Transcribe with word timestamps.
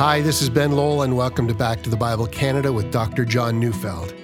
Hi, 0.00 0.22
this 0.22 0.40
is 0.40 0.48
Ben 0.48 0.72
Lowell, 0.72 1.02
and 1.02 1.14
welcome 1.14 1.46
to 1.46 1.52
Back 1.52 1.82
to 1.82 1.90
the 1.90 1.96
Bible 1.96 2.26
Canada 2.26 2.72
with 2.72 2.90
Dr. 2.90 3.26
John 3.26 3.60
Neufeld. 3.60 4.14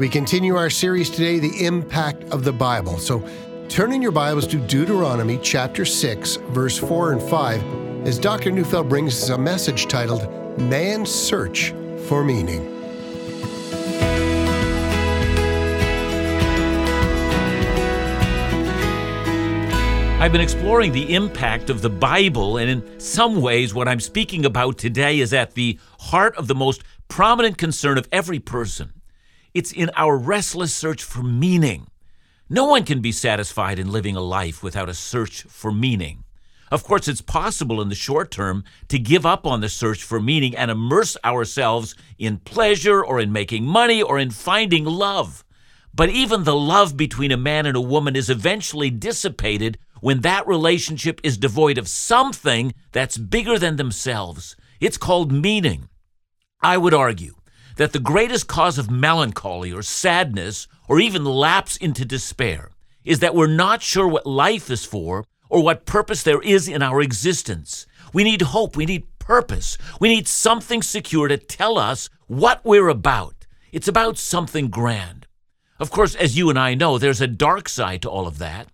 We 0.00 0.08
continue 0.08 0.56
our 0.56 0.68
series 0.68 1.08
today, 1.08 1.38
The 1.38 1.64
Impact 1.64 2.24
of 2.32 2.42
the 2.42 2.52
Bible. 2.52 2.98
So 2.98 3.24
turn 3.68 3.92
in 3.92 4.02
your 4.02 4.10
Bibles 4.10 4.44
to 4.48 4.56
Deuteronomy 4.56 5.38
chapter 5.40 5.84
6, 5.84 6.34
verse 6.48 6.76
4 6.76 7.12
and 7.12 7.22
5, 7.22 8.08
as 8.08 8.18
Dr. 8.18 8.50
Neufeld 8.50 8.88
brings 8.88 9.22
us 9.22 9.28
a 9.28 9.38
message 9.38 9.86
titled 9.86 10.28
Man's 10.58 11.12
Search 11.12 11.72
for 12.08 12.24
Meaning. 12.24 12.79
I've 20.20 20.32
been 20.32 20.42
exploring 20.42 20.92
the 20.92 21.14
impact 21.14 21.70
of 21.70 21.80
the 21.80 21.88
Bible, 21.88 22.58
and 22.58 22.68
in 22.68 23.00
some 23.00 23.40
ways, 23.40 23.72
what 23.72 23.88
I'm 23.88 24.00
speaking 24.00 24.44
about 24.44 24.76
today 24.76 25.18
is 25.18 25.32
at 25.32 25.54
the 25.54 25.78
heart 25.98 26.36
of 26.36 26.46
the 26.46 26.54
most 26.54 26.84
prominent 27.08 27.56
concern 27.56 27.96
of 27.96 28.06
every 28.12 28.38
person. 28.38 28.92
It's 29.54 29.72
in 29.72 29.90
our 29.96 30.18
restless 30.18 30.74
search 30.76 31.02
for 31.02 31.22
meaning. 31.22 31.86
No 32.50 32.66
one 32.66 32.84
can 32.84 33.00
be 33.00 33.12
satisfied 33.12 33.78
in 33.78 33.90
living 33.90 34.14
a 34.14 34.20
life 34.20 34.62
without 34.62 34.90
a 34.90 34.94
search 34.94 35.44
for 35.44 35.72
meaning. 35.72 36.24
Of 36.70 36.84
course, 36.84 37.08
it's 37.08 37.22
possible 37.22 37.80
in 37.80 37.88
the 37.88 37.94
short 37.94 38.30
term 38.30 38.62
to 38.88 38.98
give 38.98 39.24
up 39.24 39.46
on 39.46 39.62
the 39.62 39.70
search 39.70 40.04
for 40.04 40.20
meaning 40.20 40.54
and 40.54 40.70
immerse 40.70 41.16
ourselves 41.24 41.94
in 42.18 42.40
pleasure 42.40 43.02
or 43.02 43.20
in 43.20 43.32
making 43.32 43.64
money 43.64 44.02
or 44.02 44.18
in 44.18 44.32
finding 44.32 44.84
love. 44.84 45.46
But 45.94 46.10
even 46.10 46.44
the 46.44 46.54
love 46.54 46.94
between 46.94 47.32
a 47.32 47.38
man 47.38 47.64
and 47.64 47.74
a 47.74 47.80
woman 47.80 48.16
is 48.16 48.28
eventually 48.28 48.90
dissipated 48.90 49.78
when 50.00 50.20
that 50.20 50.46
relationship 50.46 51.20
is 51.22 51.36
devoid 51.36 51.78
of 51.78 51.88
something 51.88 52.74
that's 52.92 53.18
bigger 53.18 53.58
than 53.58 53.76
themselves. 53.76 54.56
It's 54.80 54.96
called 54.96 55.32
meaning. 55.32 55.88
I 56.62 56.76
would 56.76 56.94
argue 56.94 57.34
that 57.76 57.92
the 57.92 57.98
greatest 57.98 58.46
cause 58.46 58.78
of 58.78 58.90
melancholy 58.90 59.72
or 59.72 59.82
sadness 59.82 60.68
or 60.88 61.00
even 61.00 61.24
lapse 61.24 61.76
into 61.76 62.04
despair 62.04 62.70
is 63.04 63.20
that 63.20 63.34
we're 63.34 63.46
not 63.46 63.82
sure 63.82 64.06
what 64.06 64.26
life 64.26 64.70
is 64.70 64.84
for 64.84 65.24
or 65.48 65.62
what 65.62 65.86
purpose 65.86 66.22
there 66.22 66.42
is 66.42 66.68
in 66.68 66.82
our 66.82 67.00
existence. 67.00 67.86
We 68.12 68.24
need 68.24 68.42
hope. 68.42 68.76
We 68.76 68.86
need 68.86 69.06
purpose. 69.18 69.78
We 70.00 70.08
need 70.08 70.28
something 70.28 70.82
secure 70.82 71.28
to 71.28 71.38
tell 71.38 71.78
us 71.78 72.10
what 72.26 72.64
we're 72.64 72.88
about. 72.88 73.46
It's 73.72 73.88
about 73.88 74.18
something 74.18 74.68
grand. 74.68 75.26
Of 75.78 75.90
course, 75.90 76.14
as 76.14 76.36
you 76.36 76.50
and 76.50 76.58
I 76.58 76.74
know, 76.74 76.98
there's 76.98 77.20
a 77.20 77.26
dark 77.26 77.68
side 77.68 78.02
to 78.02 78.10
all 78.10 78.26
of 78.26 78.38
that. 78.38 78.68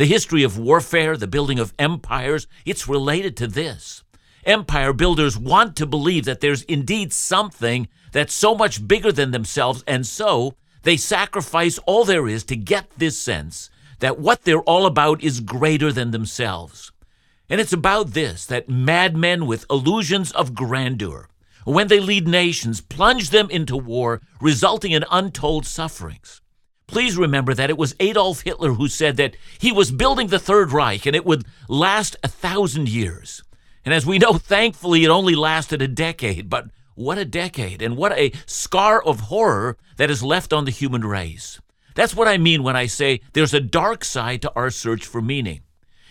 The 0.00 0.06
history 0.06 0.44
of 0.44 0.56
warfare, 0.56 1.14
the 1.18 1.26
building 1.26 1.58
of 1.58 1.74
empires, 1.78 2.46
it's 2.64 2.88
related 2.88 3.36
to 3.36 3.46
this. 3.46 4.02
Empire 4.46 4.94
builders 4.94 5.36
want 5.36 5.76
to 5.76 5.84
believe 5.84 6.24
that 6.24 6.40
there's 6.40 6.62
indeed 6.62 7.12
something 7.12 7.86
that's 8.10 8.32
so 8.32 8.54
much 8.54 8.88
bigger 8.88 9.12
than 9.12 9.30
themselves, 9.30 9.84
and 9.86 10.06
so 10.06 10.54
they 10.84 10.96
sacrifice 10.96 11.78
all 11.84 12.06
there 12.06 12.26
is 12.26 12.44
to 12.44 12.56
get 12.56 12.88
this 12.96 13.18
sense 13.18 13.68
that 13.98 14.18
what 14.18 14.44
they're 14.44 14.62
all 14.62 14.86
about 14.86 15.22
is 15.22 15.40
greater 15.40 15.92
than 15.92 16.12
themselves. 16.12 16.92
And 17.50 17.60
it's 17.60 17.74
about 17.74 18.12
this 18.12 18.46
that 18.46 18.70
madmen 18.70 19.44
with 19.44 19.66
illusions 19.68 20.32
of 20.32 20.54
grandeur, 20.54 21.28
when 21.66 21.88
they 21.88 22.00
lead 22.00 22.26
nations, 22.26 22.80
plunge 22.80 23.28
them 23.28 23.50
into 23.50 23.76
war, 23.76 24.22
resulting 24.40 24.92
in 24.92 25.04
untold 25.10 25.66
sufferings. 25.66 26.39
Please 26.90 27.16
remember 27.16 27.54
that 27.54 27.70
it 27.70 27.78
was 27.78 27.94
Adolf 28.00 28.40
Hitler 28.40 28.72
who 28.72 28.88
said 28.88 29.16
that 29.16 29.36
he 29.60 29.70
was 29.70 29.92
building 29.92 30.26
the 30.26 30.40
Third 30.40 30.72
Reich 30.72 31.06
and 31.06 31.14
it 31.14 31.24
would 31.24 31.44
last 31.68 32.16
a 32.24 32.28
thousand 32.28 32.88
years. 32.88 33.44
And 33.84 33.94
as 33.94 34.04
we 34.04 34.18
know, 34.18 34.32
thankfully, 34.32 35.04
it 35.04 35.08
only 35.08 35.36
lasted 35.36 35.80
a 35.80 35.86
decade. 35.86 36.50
But 36.50 36.66
what 36.96 37.16
a 37.16 37.24
decade, 37.24 37.80
and 37.80 37.96
what 37.96 38.18
a 38.18 38.32
scar 38.44 39.00
of 39.00 39.20
horror 39.20 39.76
that 39.98 40.10
is 40.10 40.24
left 40.24 40.52
on 40.52 40.64
the 40.64 40.72
human 40.72 41.04
race. 41.04 41.60
That's 41.94 42.16
what 42.16 42.26
I 42.26 42.38
mean 42.38 42.64
when 42.64 42.74
I 42.74 42.86
say 42.86 43.20
there's 43.34 43.54
a 43.54 43.60
dark 43.60 44.04
side 44.04 44.42
to 44.42 44.52
our 44.56 44.70
search 44.70 45.06
for 45.06 45.22
meaning. 45.22 45.60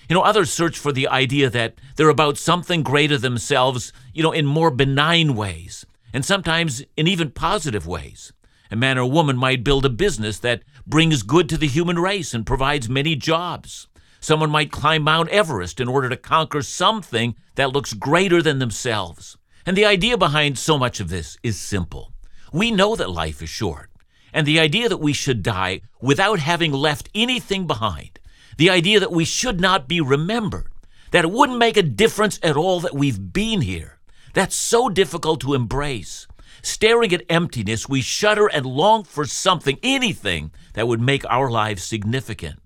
You 0.07 0.13
know, 0.13 0.21
others 0.21 0.49
search 0.49 0.79
for 0.79 0.93
the 0.93 1.09
idea 1.09 1.49
that 1.49 1.75
they're 1.97 2.07
about 2.07 2.37
something 2.37 2.83
greater 2.83 3.17
themselves, 3.17 3.91
you 4.13 4.23
know, 4.23 4.31
in 4.31 4.45
more 4.45 4.71
benign 4.71 5.35
ways, 5.35 5.85
and 6.13 6.23
sometimes 6.23 6.83
in 6.95 7.05
even 7.05 7.31
positive 7.31 7.85
ways. 7.85 8.31
A 8.71 8.75
man 8.75 8.99
or 8.99 9.09
woman 9.09 9.35
might 9.35 9.63
build 9.63 9.85
a 9.85 9.89
business 9.89 10.37
that 10.39 10.61
brings 10.85 11.23
good 11.23 11.49
to 11.49 11.57
the 11.57 11.67
human 11.67 11.97
race 11.97 12.33
and 12.33 12.45
provides 12.45 12.87
many 12.87 13.15
jobs. 13.15 13.87
Someone 14.19 14.51
might 14.51 14.71
climb 14.71 15.03
Mount 15.03 15.29
Everest 15.29 15.79
in 15.79 15.87
order 15.87 16.09
to 16.09 16.17
conquer 16.17 16.61
something 16.61 17.35
that 17.55 17.71
looks 17.71 17.93
greater 17.93 18.41
than 18.41 18.59
themselves. 18.59 19.37
And 19.65 19.75
the 19.75 19.85
idea 19.85 20.17
behind 20.17 20.57
so 20.57 20.77
much 20.77 20.99
of 20.99 21.09
this 21.09 21.37
is 21.41 21.59
simple. 21.59 22.13
We 22.53 22.69
know 22.69 22.95
that 22.95 23.09
life 23.09 23.41
is 23.41 23.49
short, 23.49 23.89
and 24.33 24.45
the 24.45 24.59
idea 24.59 24.89
that 24.89 24.97
we 24.97 25.13
should 25.13 25.41
die 25.41 25.81
without 26.01 26.39
having 26.39 26.71
left 26.71 27.09
anything 27.15 27.65
behind, 27.65 28.19
the 28.57 28.69
idea 28.69 28.99
that 28.99 29.11
we 29.11 29.25
should 29.25 29.59
not 29.59 29.87
be 29.87 30.01
remembered, 30.01 30.71
that 31.11 31.25
it 31.25 31.31
wouldn't 31.31 31.57
make 31.57 31.77
a 31.77 31.83
difference 31.83 32.39
at 32.43 32.57
all 32.57 32.79
that 32.81 32.95
we've 32.95 33.33
been 33.33 33.61
here, 33.61 33.99
that's 34.33 34.55
so 34.55 34.89
difficult 34.89 35.41
to 35.41 35.53
embrace. 35.53 36.27
Staring 36.61 37.13
at 37.13 37.23
emptiness, 37.29 37.87
we 37.87 38.01
shudder 38.01 38.47
and 38.47 38.65
long 38.65 39.03
for 39.03 39.25
something, 39.25 39.77
anything 39.81 40.51
that 40.73 40.87
would 40.87 41.01
make 41.01 41.23
our 41.29 41.49
lives 41.49 41.83
significant. 41.83 42.59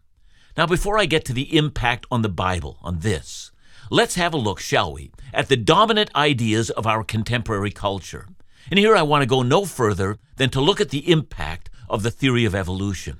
Now, 0.57 0.67
before 0.67 0.97
I 0.97 1.05
get 1.05 1.25
to 1.25 1.33
the 1.33 1.55
impact 1.55 2.05
on 2.11 2.21
the 2.21 2.29
Bible 2.29 2.77
on 2.81 2.99
this, 2.99 3.51
let's 3.89 4.15
have 4.15 4.33
a 4.33 4.37
look, 4.37 4.59
shall 4.59 4.93
we, 4.93 5.11
at 5.33 5.49
the 5.49 5.57
dominant 5.57 6.13
ideas 6.15 6.69
of 6.69 6.85
our 6.85 7.03
contemporary 7.03 7.71
culture. 7.71 8.27
And 8.69 8.79
here 8.79 8.95
I 8.95 9.01
want 9.01 9.23
to 9.23 9.27
go 9.27 9.41
no 9.41 9.65
further 9.65 10.17
than 10.37 10.49
to 10.51 10.61
look 10.61 10.79
at 10.79 10.89
the 10.89 11.11
impact 11.11 11.69
of 11.89 12.03
the 12.03 12.11
theory 12.11 12.45
of 12.45 12.55
evolution. 12.55 13.19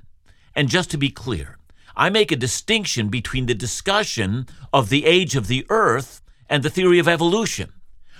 And 0.56 0.70
just 0.70 0.92
to 0.92 0.98
be 0.98 1.10
clear, 1.10 1.58
I 1.96 2.10
make 2.10 2.32
a 2.32 2.36
distinction 2.36 3.10
between 3.10 3.46
the 3.46 3.54
discussion 3.54 4.48
of 4.72 4.90
the 4.90 5.06
age 5.06 5.36
of 5.36 5.48
the 5.48 5.66
earth 5.70 6.22
and 6.50 6.64
the 6.64 6.70
theory 6.70 7.00
of 7.00 7.08
evolution. 7.08 7.74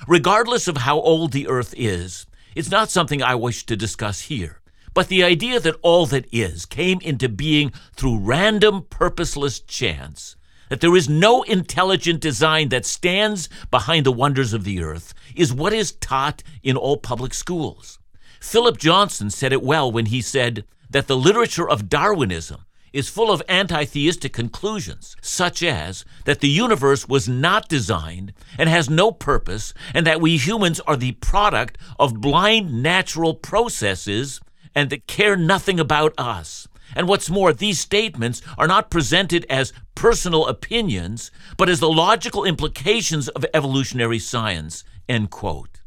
Regardless 0.08 0.68
of 0.68 0.78
how 0.78 1.00
old 1.00 1.32
the 1.32 1.48
earth 1.48 1.74
is, 1.78 2.26
it's 2.56 2.72
not 2.72 2.90
something 2.90 3.22
I 3.22 3.36
wish 3.36 3.66
to 3.66 3.76
discuss 3.76 4.22
here, 4.22 4.62
but 4.94 5.08
the 5.08 5.24
idea 5.24 5.60
that 5.60 5.76
all 5.82 6.06
that 6.08 6.28
is 6.32 6.66
came 6.66 7.00
into 7.02 7.30
being 7.30 7.72
through 7.96 8.20
random, 8.20 8.86
purposeless 8.90 9.60
chance, 9.60 10.36
that 10.70 10.82
there 10.82 10.96
is 10.96 11.10
no 11.10 11.44
intelligent 11.44 12.20
design 12.20 12.70
that 12.70 12.86
stands 12.86 13.50
behind 13.70 14.06
the 14.06 14.12
wonders 14.12 14.54
of 14.54 14.64
the 14.64 14.82
earth, 14.82 15.14
is 15.36 15.54
what 15.54 15.74
is 15.74 15.92
taught 15.94 16.44
in 16.62 16.78
all 16.78 16.98
public 16.98 17.34
schools. 17.34 18.00
Philip 18.40 18.78
Johnson 18.78 19.30
said 19.30 19.54
it 19.54 19.64
well 19.64 19.92
when 19.92 20.08
he 20.08 20.22
said 20.22 20.66
that 20.90 21.08
the 21.08 21.18
literature 21.18 21.68
of 21.68 21.90
Darwinism 21.90 22.66
is 22.94 23.10
full 23.10 23.32
of 23.32 23.42
anti 23.50 23.84
theistic 23.84 24.32
conclusions, 24.32 25.18
such 25.22 25.64
as 25.64 26.06
that 26.26 26.40
the 26.40 26.48
universe 26.48 27.08
was 27.08 27.28
not 27.28 27.68
designed 27.68 28.32
and 28.58 28.70
has 28.70 28.90
no 28.90 29.12
purpose, 29.12 29.74
and 29.94 30.06
that 30.08 30.22
we 30.22 30.38
humans 30.38 30.80
are 30.82 30.96
the 30.96 31.14
product 31.14 31.78
of 32.00 32.22
blind 32.22 32.82
natural 32.82 33.34
processes 33.34 34.40
and 34.76 34.90
that 34.92 35.08
care 35.08 35.36
nothing 35.36 35.80
about 35.80 36.14
us. 36.18 36.68
And 36.96 37.08
what's 37.08 37.30
more, 37.30 37.52
these 37.54 37.80
statements 37.80 38.42
are 38.58 38.68
not 38.68 38.92
presented 38.92 39.46
as 39.50 39.74
personal 39.96 40.48
opinions, 40.48 41.32
but 41.58 41.70
as 41.70 41.80
the 41.80 41.90
logical 41.90 42.46
implications 42.46 43.28
of 43.30 43.46
evolutionary 43.54 44.20
science. 44.20 44.84
End 45.10 45.32
quote. 45.32 45.82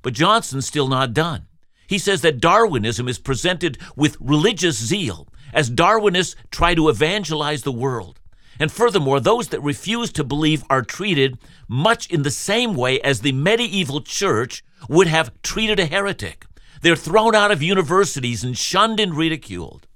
But 0.00 0.14
Johnson's 0.14 0.66
still 0.66 0.88
not 0.88 1.12
done. 1.12 1.46
He 1.86 1.98
says 1.98 2.22
that 2.22 2.40
Darwinism 2.40 3.08
is 3.08 3.18
presented 3.18 3.78
with 3.94 4.16
religious 4.20 4.76
zeal 4.76 5.28
as 5.52 5.70
Darwinists 5.70 6.34
try 6.50 6.74
to 6.74 6.88
evangelize 6.88 7.62
the 7.62 7.72
world. 7.72 8.20
And 8.58 8.72
furthermore, 8.72 9.20
those 9.20 9.48
that 9.48 9.62
refuse 9.62 10.10
to 10.12 10.24
believe 10.24 10.64
are 10.70 10.82
treated 10.82 11.38
much 11.68 12.10
in 12.10 12.22
the 12.22 12.30
same 12.30 12.74
way 12.74 13.00
as 13.00 13.20
the 13.20 13.32
medieval 13.32 14.00
church 14.00 14.64
would 14.88 15.06
have 15.06 15.32
treated 15.42 15.78
a 15.78 15.86
heretic. 15.86 16.46
They're 16.80 16.96
thrown 16.96 17.34
out 17.34 17.50
of 17.50 17.62
universities 17.62 18.44
and 18.44 18.56
shunned 18.56 19.00
and 19.00 19.14
ridiculed. 19.14 19.86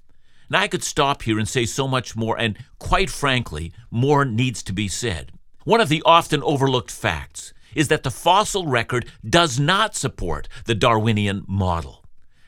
Now, 0.50 0.60
I 0.60 0.68
could 0.68 0.82
stop 0.82 1.22
here 1.22 1.38
and 1.38 1.48
say 1.48 1.64
so 1.64 1.86
much 1.86 2.16
more, 2.16 2.38
and 2.38 2.58
quite 2.78 3.08
frankly, 3.08 3.72
more 3.90 4.24
needs 4.24 4.62
to 4.64 4.72
be 4.72 4.88
said. 4.88 5.32
One 5.64 5.80
of 5.80 5.88
the 5.88 6.02
often 6.04 6.42
overlooked 6.42 6.90
facts 6.90 7.52
is 7.74 7.88
that 7.88 8.02
the 8.02 8.10
fossil 8.10 8.66
record 8.66 9.06
does 9.24 9.60
not 9.60 9.94
support 9.94 10.48
the 10.64 10.74
Darwinian 10.74 11.44
model. 11.46 11.99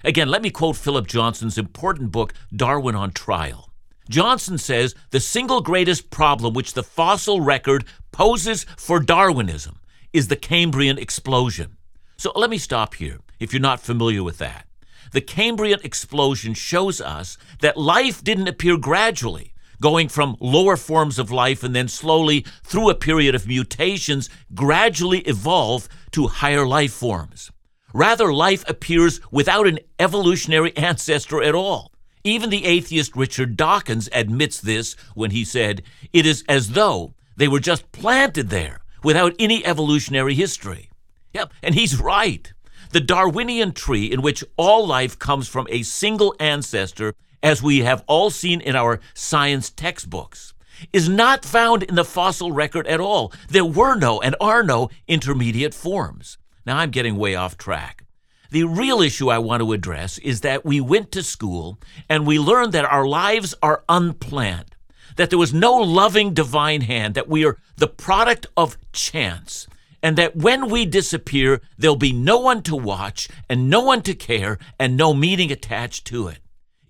Again, 0.04 0.28
let 0.28 0.43
me 0.43 0.50
quote 0.50 0.76
Philip 0.76 1.06
Johnson's 1.06 1.58
important 1.58 2.10
book, 2.10 2.34
Darwin 2.54 2.94
on 2.94 3.12
Trial. 3.12 3.70
Johnson 4.08 4.58
says 4.58 4.94
the 5.10 5.20
single 5.20 5.60
greatest 5.60 6.10
problem 6.10 6.54
which 6.54 6.75
the 6.75 6.82
fossil 6.82 7.40
record 7.40 7.84
poses 8.10 8.64
for 8.76 8.99
Darwinism 8.99 9.78
is 10.12 10.28
the 10.28 10.37
Cambrian 10.37 10.99
explosion. 10.99 11.76
So 12.16 12.32
let 12.34 12.50
me 12.50 12.58
stop 12.58 12.94
here 12.94 13.20
if 13.38 13.52
you're 13.52 13.60
not 13.60 13.81
familiar 13.81 14.22
with 14.22 14.38
that. 14.38 14.66
The 15.12 15.20
Cambrian 15.20 15.81
explosion 15.84 16.54
shows 16.54 17.00
us 17.00 17.38
that 17.60 17.76
life 17.76 18.25
didn't 18.25 18.49
appear 18.49 18.76
gradually, 18.76 19.52
going 19.81 20.08
from 20.08 20.37
lower 20.40 20.76
forms 20.76 21.19
of 21.19 21.31
life 21.31 21.62
and 21.62 21.75
then 21.75 21.88
slowly, 21.88 22.44
through 22.64 22.90
a 22.90 22.94
period 22.94 23.34
of 23.34 23.46
mutations, 23.46 24.31
gradually 24.54 25.20
evolve 25.20 25.88
to 26.12 26.28
higher 26.28 26.66
life 26.66 26.93
forms. 26.93 27.50
Rather, 27.94 28.33
life 28.33 28.65
appears 28.69 29.21
without 29.31 29.67
an 29.67 29.79
evolutionary 29.99 30.77
ancestor 30.77 31.43
at 31.43 31.55
all. 31.55 31.93
Even 32.25 32.50
the 32.50 32.65
atheist 32.65 33.17
Richard 33.17 33.56
Dawkins 33.56 34.09
admits 34.12 34.61
this 34.61 34.94
when 35.15 35.33
he 35.33 35.44
said, 35.44 35.83
It 36.12 36.25
is 36.25 36.44
as 36.49 36.71
though 36.71 37.15
they 37.37 37.49
were 37.49 37.61
just 37.61 37.91
planted 37.93 38.49
there 38.49 38.81
without 39.03 39.35
any 39.39 39.65
evolutionary 39.67 40.35
history. 40.35 40.89
Yep, 41.35 41.53
and 41.62 41.75
he's 41.75 42.00
right. 42.00 42.53
The 42.91 43.00
Darwinian 43.00 43.73
tree, 43.73 44.12
in 44.12 44.23
which 44.23 44.45
all 44.56 44.87
life 44.87 45.19
comes 45.19 45.49
from 45.49 45.67
a 45.71 45.83
single 45.83 46.35
ancestor, 46.38 47.15
as 47.43 47.62
we 47.62 47.81
have 47.81 48.05
all 48.06 48.31
seen 48.31 48.61
in 48.61 48.77
our 48.77 49.00
science 49.15 49.71
textbooks, 49.71 50.55
is 50.93 51.09
not 51.09 51.45
found 51.45 51.83
in 51.83 51.95
the 51.95 52.05
fossil 52.05 52.53
record 52.53 52.87
at 52.87 53.00
all. 53.00 53.33
There 53.49 53.65
were 53.65 53.97
no 53.97 54.21
and 54.21 54.37
are 54.41 54.62
no 54.62 54.91
intermediate 55.09 55.75
forms. 55.75 56.38
Now 56.64 56.79
I'm 56.79 56.91
getting 56.91 57.17
way 57.17 57.35
off 57.35 57.56
track. 57.56 58.05
The 58.50 58.64
real 58.64 59.00
issue 59.00 59.31
I 59.31 59.38
want 59.38 59.62
to 59.62 59.73
address 59.73 60.19
is 60.19 60.43
that 60.43 60.64
we 60.64 60.81
went 60.81 61.11
to 61.12 61.23
school 61.23 61.79
and 62.09 62.26
we 62.26 62.38
learned 62.38 62.73
that 62.73 62.85
our 62.85 63.06
lives 63.06 63.55
are 63.62 63.82
unplanned, 63.88 64.76
that 65.17 65.31
there 65.31 65.38
was 65.38 65.55
no 65.55 65.75
loving 65.75 66.35
divine 66.35 66.82
hand, 66.82 67.14
that 67.14 67.29
we 67.29 67.44
are 67.47 67.56
the 67.76 67.88
product 67.88 68.47
of 68.56 68.76
chance, 68.93 69.67
and 70.03 70.19
that 70.19 70.37
when 70.37 70.69
we 70.69 70.85
disappear, 70.85 71.62
there'll 71.79 71.97
be 71.97 72.12
no 72.12 72.38
one 72.38 72.62
to 72.64 72.76
watch 72.76 73.29
and 73.49 73.70
no 73.70 73.81
one 73.81 74.03
to 74.03 74.14
care 74.14 74.59
and 74.79 74.97
no 74.97 75.14
meaning 75.14 75.50
attached 75.50 76.05
to 76.06 76.29
it. 76.29 76.41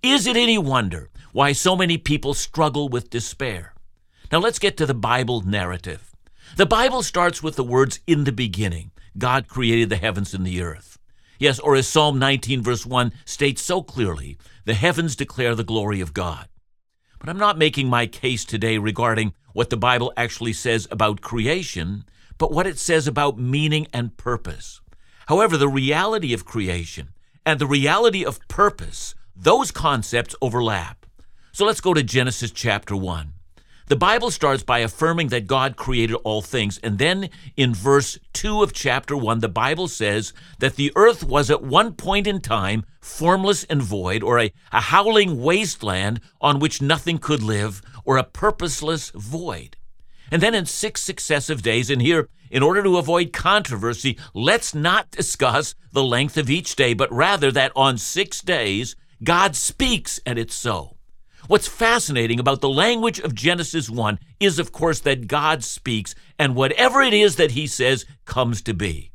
Is 0.02 0.26
it 0.26 0.36
any 0.36 0.58
wonder 0.58 1.10
why 1.32 1.52
so 1.52 1.76
many 1.76 1.96
people 1.96 2.34
struggle 2.34 2.88
with 2.88 3.08
despair? 3.08 3.74
Now 4.32 4.38
let's 4.38 4.58
get 4.58 4.76
to 4.78 4.86
the 4.86 4.94
Bible 4.94 5.42
narrative. 5.42 6.12
The 6.56 6.66
Bible 6.66 7.02
starts 7.02 7.42
with 7.42 7.54
the 7.54 7.64
words, 7.64 8.00
in 8.06 8.24
the 8.24 8.32
beginning, 8.32 8.90
God 9.16 9.48
created 9.48 9.88
the 9.88 9.96
heavens 9.96 10.34
and 10.34 10.46
the 10.46 10.62
earth. 10.62 10.98
Yes, 11.38 11.58
or 11.58 11.74
as 11.74 11.88
Psalm 11.88 12.18
19, 12.18 12.62
verse 12.62 12.86
1 12.86 13.12
states 13.24 13.62
so 13.62 13.82
clearly, 13.82 14.38
the 14.64 14.74
heavens 14.74 15.16
declare 15.16 15.54
the 15.54 15.64
glory 15.64 16.00
of 16.00 16.14
God. 16.14 16.48
But 17.18 17.28
I'm 17.28 17.38
not 17.38 17.58
making 17.58 17.88
my 17.88 18.06
case 18.06 18.44
today 18.44 18.78
regarding 18.78 19.34
what 19.52 19.70
the 19.70 19.76
Bible 19.76 20.12
actually 20.16 20.52
says 20.52 20.88
about 20.90 21.20
creation, 21.20 22.04
but 22.38 22.52
what 22.52 22.66
it 22.66 22.78
says 22.78 23.06
about 23.06 23.38
meaning 23.38 23.86
and 23.92 24.16
purpose. 24.16 24.80
However, 25.26 25.56
the 25.56 25.68
reality 25.68 26.32
of 26.32 26.44
creation 26.44 27.10
and 27.44 27.58
the 27.58 27.66
reality 27.66 28.24
of 28.24 28.46
purpose, 28.48 29.14
those 29.34 29.70
concepts 29.70 30.34
overlap. 30.40 31.06
So 31.52 31.64
let's 31.64 31.80
go 31.80 31.94
to 31.94 32.02
Genesis 32.02 32.50
chapter 32.50 32.96
1. 32.96 33.34
The 33.92 33.96
Bible 33.96 34.30
starts 34.30 34.62
by 34.62 34.78
affirming 34.78 35.28
that 35.28 35.46
God 35.46 35.76
created 35.76 36.14
all 36.24 36.40
things. 36.40 36.78
And 36.78 36.96
then 36.96 37.28
in 37.58 37.74
verse 37.74 38.18
2 38.32 38.62
of 38.62 38.72
chapter 38.72 39.14
1, 39.14 39.40
the 39.40 39.50
Bible 39.50 39.86
says 39.86 40.32
that 40.60 40.76
the 40.76 40.92
earth 40.96 41.22
was 41.22 41.50
at 41.50 41.62
one 41.62 41.92
point 41.92 42.26
in 42.26 42.40
time 42.40 42.86
formless 43.02 43.64
and 43.64 43.82
void, 43.82 44.22
or 44.22 44.38
a, 44.40 44.50
a 44.72 44.80
howling 44.80 45.42
wasteland 45.42 46.22
on 46.40 46.58
which 46.58 46.80
nothing 46.80 47.18
could 47.18 47.42
live, 47.42 47.82
or 48.06 48.16
a 48.16 48.24
purposeless 48.24 49.10
void. 49.10 49.76
And 50.30 50.40
then 50.40 50.54
in 50.54 50.64
six 50.64 51.02
successive 51.02 51.60
days, 51.60 51.90
and 51.90 52.00
here, 52.00 52.30
in 52.50 52.62
order 52.62 52.82
to 52.82 52.96
avoid 52.96 53.34
controversy, 53.34 54.18
let's 54.32 54.74
not 54.74 55.10
discuss 55.10 55.74
the 55.92 56.02
length 56.02 56.38
of 56.38 56.48
each 56.48 56.76
day, 56.76 56.94
but 56.94 57.12
rather 57.12 57.52
that 57.52 57.72
on 57.76 57.98
six 57.98 58.40
days, 58.40 58.96
God 59.22 59.54
speaks, 59.54 60.18
and 60.24 60.38
it's 60.38 60.54
so. 60.54 60.96
What's 61.48 61.66
fascinating 61.66 62.38
about 62.38 62.60
the 62.60 62.68
language 62.68 63.18
of 63.18 63.34
Genesis 63.34 63.90
1 63.90 64.18
is, 64.38 64.58
of 64.58 64.70
course, 64.70 65.00
that 65.00 65.26
God 65.26 65.64
speaks, 65.64 66.14
and 66.38 66.54
whatever 66.54 67.02
it 67.02 67.12
is 67.12 67.36
that 67.36 67.52
he 67.52 67.66
says 67.66 68.06
comes 68.24 68.62
to 68.62 68.74
be. 68.74 69.10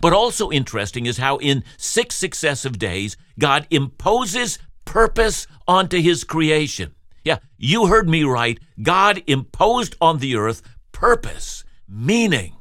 But 0.00 0.12
also 0.12 0.50
interesting 0.50 1.06
is 1.06 1.18
how 1.18 1.36
in 1.38 1.64
six 1.76 2.14
successive 2.16 2.78
days, 2.78 3.16
God 3.38 3.66
imposes 3.70 4.58
purpose 4.84 5.46
onto 5.66 6.00
his 6.00 6.24
creation. 6.24 6.94
Yeah, 7.24 7.38
you 7.56 7.86
heard 7.86 8.08
me 8.08 8.24
right. 8.24 8.58
God 8.82 9.22
imposed 9.26 9.96
on 10.00 10.18
the 10.18 10.36
earth 10.36 10.62
purpose, 10.92 11.64
meaning. 11.88 12.54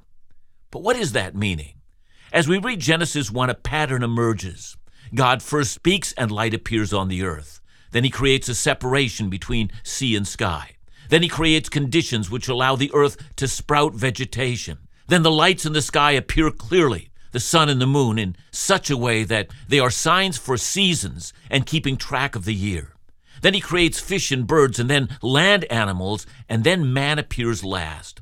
But 0.71 0.83
what 0.83 0.95
is 0.95 1.13
that 1.13 1.35
meaning? 1.35 1.75
As 2.33 2.47
we 2.47 2.57
read 2.57 2.79
Genesis 2.79 3.31
1, 3.31 3.49
a 3.49 3.55
pattern 3.55 4.03
emerges. 4.03 4.77
God 5.15 5.41
first 5.41 5.71
speaks 5.71 6.13
and 6.13 6.31
light 6.31 6.53
appears 6.53 6.91
on 6.91 7.07
the 7.07 7.23
earth. 7.23 7.56
Then 7.97 8.03
he 8.03 8.11
creates 8.11 8.47
a 8.47 8.53
separation 8.53 9.27
between 9.27 9.71
sea 9.81 10.15
and 10.15 10.27
sky. 10.27 10.75
Then 11.09 11.23
he 11.23 11.27
creates 11.27 11.67
conditions 11.67 12.29
which 12.29 12.47
allow 12.47 12.75
the 12.75 12.91
earth 12.93 13.17
to 13.37 13.47
sprout 13.47 13.95
vegetation. 13.95 14.77
Then 15.07 15.23
the 15.23 15.31
lights 15.31 15.65
in 15.65 15.73
the 15.73 15.81
sky 15.81 16.11
appear 16.11 16.51
clearly, 16.51 17.09
the 17.31 17.39
sun 17.39 17.69
and 17.69 17.81
the 17.81 17.87
moon, 17.87 18.19
in 18.19 18.35
such 18.51 18.91
a 18.91 18.97
way 18.97 19.23
that 19.23 19.47
they 19.67 19.79
are 19.79 19.89
signs 19.89 20.37
for 20.37 20.57
seasons 20.57 21.33
and 21.49 21.65
keeping 21.65 21.97
track 21.97 22.35
of 22.35 22.45
the 22.45 22.53
year. 22.53 22.93
Then 23.41 23.55
he 23.55 23.59
creates 23.59 23.99
fish 23.99 24.31
and 24.31 24.45
birds, 24.45 24.77
and 24.77 24.91
then 24.91 25.17
land 25.23 25.65
animals, 25.71 26.27
and 26.47 26.63
then 26.63 26.93
man 26.93 27.17
appears 27.17 27.63
last. 27.63 28.21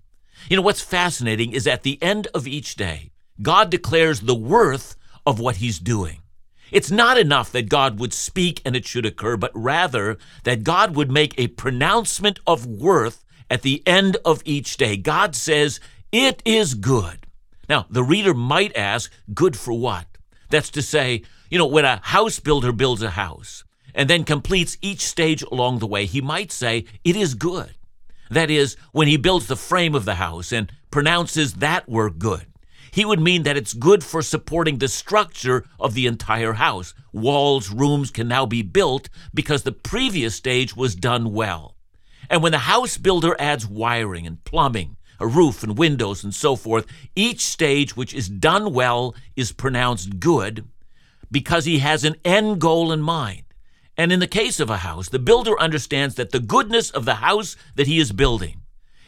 You 0.50 0.56
know, 0.56 0.64
what's 0.64 0.80
fascinating 0.80 1.52
is 1.52 1.68
at 1.68 1.84
the 1.84 2.02
end 2.02 2.30
of 2.34 2.48
each 2.48 2.78
day, 2.78 3.12
God 3.42 3.70
declares 3.70 4.22
the 4.22 4.36
worth 4.36 4.96
of 5.26 5.42
what 5.42 5.58
he's 5.58 5.80
doing. 5.80 6.22
It's 6.72 6.92
not 6.92 7.18
enough 7.18 7.52
that 7.52 7.70
God 7.70 8.00
would 8.00 8.14
speak 8.14 8.62
and 8.66 8.76
it 8.76 8.86
should 8.86 9.06
occur, 9.06 9.38
but 9.38 9.52
rather 9.54 10.18
that 10.44 10.64
God 10.64 10.96
would 10.96 11.12
make 11.12 11.34
a 11.38 11.48
pronouncement 11.48 12.40
of 12.48 12.66
worth 12.66 13.24
at 13.50 13.62
the 13.62 13.84
end 13.86 14.18
of 14.26 14.42
each 14.46 14.78
day. 14.78 14.98
God 14.98 15.36
says, 15.36 15.80
It 16.12 16.42
is 16.46 16.74
good. 16.74 17.28
Now, 17.70 17.86
the 17.90 18.04
reader 18.04 18.34
might 18.34 18.76
ask, 18.76 19.12
Good 19.34 19.58
for 19.58 19.74
what? 19.74 20.06
That's 20.50 20.70
to 20.72 20.82
say, 20.82 21.24
you 21.50 21.58
know, 21.58 21.66
when 21.66 21.86
a 21.86 22.02
house 22.04 22.40
builder 22.40 22.72
builds 22.72 23.02
a 23.02 23.12
house, 23.12 23.64
and 23.94 24.10
then 24.10 24.24
completes 24.24 24.78
each 24.82 25.02
stage 25.02 25.42
along 25.44 25.80
the 25.80 25.88
way, 25.88 26.06
he 26.06 26.22
might 26.22 26.52
say, 26.52 26.86
It 27.04 27.16
is 27.16 27.34
good. 27.34 27.76
That 28.30 28.50
is, 28.50 28.76
when 28.92 29.08
he 29.08 29.18
builds 29.18 29.48
the 29.48 29.56
frame 29.56 29.96
of 29.96 30.06
the 30.06 30.16
house 30.16 30.52
and 30.52 30.72
pronounces 30.92 31.56
that 31.56 31.88
work 31.88 32.18
good, 32.18 32.48
he 32.96 33.04
would 33.04 33.20
mean 33.20 33.44
that 33.44 33.58
it's 33.58 33.74
good 33.74 34.06
for 34.06 34.22
supporting 34.22 34.78
the 34.78 34.88
structure 34.88 35.66
of 35.82 35.96
the 35.96 36.08
entire 36.08 36.54
house. 36.54 36.94
Walls, 37.12 37.70
rooms 37.70 38.10
can 38.10 38.30
now 38.30 38.46
be 38.46 38.62
built 38.62 39.10
because 39.34 39.64
the 39.64 39.74
previous 39.74 40.34
stage 40.34 40.78
was 40.78 40.96
done 40.96 41.34
well. 41.34 41.76
And 42.30 42.42
when 42.42 42.54
the 42.54 42.60
house 42.60 42.98
builder 42.98 43.36
adds 43.38 43.68
wiring 43.68 44.26
and 44.26 44.42
plumbing, 44.46 44.96
a 45.20 45.28
roof 45.28 45.62
and 45.62 45.78
windows 45.78 46.24
and 46.24 46.34
so 46.34 46.56
forth, 46.56 46.86
each 47.18 47.42
stage 47.42 47.98
which 47.98 48.14
is 48.14 48.30
done 48.30 48.74
well 48.74 49.14
is 49.36 49.52
pronounced 49.52 50.22
good 50.22 50.66
because 51.30 51.66
he 51.66 51.80
has 51.80 52.06
an 52.06 52.16
end 52.24 52.62
goal 52.62 52.94
in 52.94 53.02
mind. 53.02 53.44
And 53.98 54.14
in 54.14 54.22
the 54.22 54.26
case 54.26 54.62
of 54.62 54.70
a 54.70 54.78
house, 54.78 55.10
the 55.10 55.20
builder 55.20 55.60
understands 55.60 56.16
that 56.16 56.32
the 56.32 56.40
goodness 56.40 56.92
of 56.92 57.04
the 57.04 57.16
house 57.16 57.58
that 57.76 57.88
he 57.88 58.00
is 58.00 58.14
building 58.14 58.62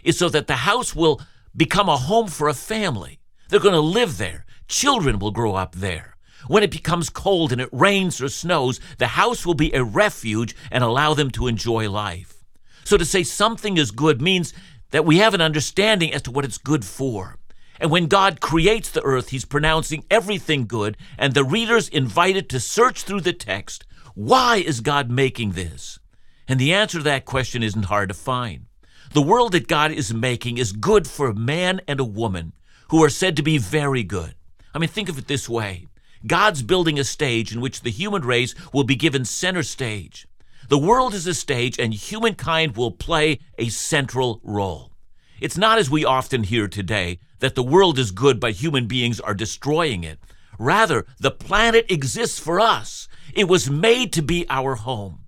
is 0.04 0.18
so 0.18 0.28
that 0.28 0.48
the 0.48 0.58
house 0.68 0.94
will 0.94 1.22
become 1.56 1.88
a 1.88 1.96
home 1.96 2.28
for 2.28 2.50
a 2.50 2.54
family. 2.54 3.17
They're 3.50 3.60
going 3.60 3.74
to 3.74 3.80
live 3.80 4.18
there. 4.18 4.46
Children 4.68 5.20
will 5.20 5.32
grow 5.32 5.56
up 5.56 5.76
there. 5.76 6.18
When 6.48 6.64
it 6.64 6.72
becomes 6.72 7.10
cold 7.10 7.52
and 7.52 7.60
it 7.60 7.70
rains 7.72 8.22
or 8.22 8.30
snows, 8.30 8.80
the 8.98 9.08
house 9.08 9.46
will 9.46 9.54
be 9.54 9.74
a 9.74 9.84
refuge 9.84 10.56
and 10.72 10.84
allow 10.84 11.14
them 11.14 11.32
to 11.32 11.48
enjoy 11.48 11.90
life. 11.90 12.44
So 12.84 12.98
to 12.98 13.06
say 13.06 13.24
something 13.24 13.78
is 13.78 13.92
good 13.92 14.22
means 14.22 14.54
that 14.92 15.06
we 15.06 15.18
have 15.18 15.34
an 15.34 15.42
understanding 15.42 16.14
as 16.14 16.22
to 16.24 16.32
what 16.32 16.46
it's 16.46 16.58
good 16.58 16.86
for. 16.86 17.38
And 17.80 17.92
when 17.92 18.08
God 18.08 18.40
creates 18.40 18.90
the 18.90 19.04
earth, 19.04 19.30
He's 19.30 19.46
pronouncing 19.46 20.06
everything 20.10 20.66
good, 20.66 20.98
and 21.18 21.34
the 21.34 21.44
reader's 21.44 21.90
invited 21.90 22.50
to 22.50 22.60
search 22.60 23.04
through 23.04 23.22
the 23.22 23.34
text 23.34 23.84
why 24.14 24.58
is 24.58 24.80
God 24.82 25.12
making 25.12 25.52
this? 25.52 26.00
And 26.48 26.60
the 26.60 26.74
answer 26.74 26.98
to 26.98 27.04
that 27.04 27.26
question 27.26 27.62
isn't 27.62 27.86
hard 27.86 28.10
to 28.10 28.16
find. 28.16 28.66
The 29.14 29.22
world 29.22 29.52
that 29.52 29.68
God 29.68 29.92
is 29.92 30.12
making 30.12 30.58
is 30.58 30.72
good 30.72 31.08
for 31.08 31.30
a 31.30 31.36
man 31.36 31.82
and 31.88 32.00
a 32.00 32.04
woman 32.04 32.54
who 32.90 33.04
are 33.04 33.10
said 33.10 33.36
to 33.36 33.44
be 33.44 33.58
very 33.58 34.04
good. 34.04 34.36
I 34.74 34.80
mean, 34.80 34.90
think 34.90 35.10
of 35.10 35.18
it 35.18 35.28
this 35.28 35.50
way 35.50 35.88
God's 36.26 36.62
building 36.62 37.00
a 37.00 37.04
stage 37.04 37.54
in 37.54 37.62
which 37.62 37.82
the 37.82 37.92
human 37.92 38.24
race 38.24 38.56
will 38.74 38.84
be 38.84 38.96
given 38.96 39.26
center 39.26 39.64
stage. 39.64 40.28
The 40.70 40.78
world 40.78 41.14
is 41.14 41.26
a 41.28 41.34
stage, 41.34 41.80
and 41.80 41.94
humankind 41.94 42.76
will 42.76 42.92
play 42.92 43.40
a 43.58 43.70
central 43.70 44.42
role. 44.44 44.92
It's 45.40 45.58
not 45.58 45.78
as 45.78 45.90
we 45.90 46.04
often 46.04 46.44
hear 46.44 46.68
today 46.68 47.20
that 47.40 47.56
the 47.56 47.64
world 47.64 47.98
is 47.98 48.12
good, 48.12 48.40
but 48.40 48.54
human 48.54 48.88
beings 48.88 49.20
are 49.20 49.34
destroying 49.34 50.04
it. 50.04 50.20
Rather, 50.60 51.06
the 51.20 51.32
planet 51.32 51.90
exists 51.90 52.40
for 52.40 52.60
us. 52.60 53.08
It 53.34 53.48
was 53.48 53.70
made 53.70 54.12
to 54.14 54.22
be 54.22 54.46
our 54.50 54.76
home. 54.76 55.26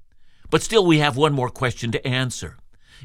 But 0.49 0.63
still, 0.63 0.85
we 0.85 0.97
have 0.97 1.15
one 1.15 1.33
more 1.33 1.49
question 1.49 1.91
to 1.91 2.07
answer. 2.07 2.57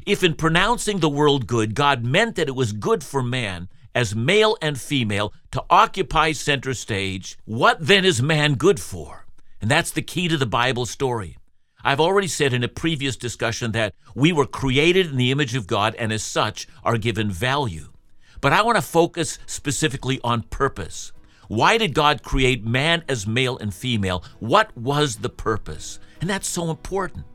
If 0.05 0.23
in 0.23 0.33
pronouncing 0.33 0.99
the 0.99 1.09
world 1.09 1.47
good, 1.47 1.75
God 1.75 2.03
meant 2.03 2.35
that 2.35 2.47
it 2.47 2.55
was 2.55 2.73
good 2.73 3.03
for 3.03 3.21
man, 3.21 3.69
as 3.95 4.13
male 4.13 4.57
and 4.61 4.79
female, 4.79 5.33
to 5.51 5.63
occupy 5.69 6.33
center 6.33 6.75
stage, 6.75 7.37
what 7.45 7.77
then 7.79 8.05
is 8.05 8.21
man 8.21 8.53
good 8.55 8.79
for? 8.79 9.25
And 9.61 9.71
that's 9.71 9.89
the 9.89 10.03
key 10.03 10.27
to 10.27 10.37
the 10.37 10.45
Bible 10.45 10.85
story. 10.85 11.37
I've 11.83 11.99
already 11.99 12.27
said 12.27 12.53
in 12.53 12.63
a 12.63 12.67
previous 12.67 13.15
discussion 13.15 13.71
that 13.71 13.93
we 14.13 14.33
were 14.33 14.45
created 14.45 15.07
in 15.07 15.17
the 15.17 15.31
image 15.31 15.55
of 15.55 15.67
God 15.67 15.95
and 15.95 16.11
as 16.11 16.23
such 16.23 16.67
are 16.83 16.97
given 16.97 17.31
value. 17.31 17.93
But 18.41 18.53
I 18.53 18.61
want 18.61 18.75
to 18.75 18.81
focus 18.81 19.39
specifically 19.45 20.19
on 20.23 20.43
purpose. 20.43 21.11
Why 21.47 21.77
did 21.77 21.93
God 21.93 22.23
create 22.23 22.65
man 22.65 23.03
as 23.07 23.27
male 23.27 23.57
and 23.59 23.73
female? 23.73 24.23
What 24.39 24.75
was 24.75 25.17
the 25.17 25.29
purpose? 25.29 25.99
And 26.21 26.29
that's 26.29 26.47
so 26.47 26.69
important. 26.69 27.25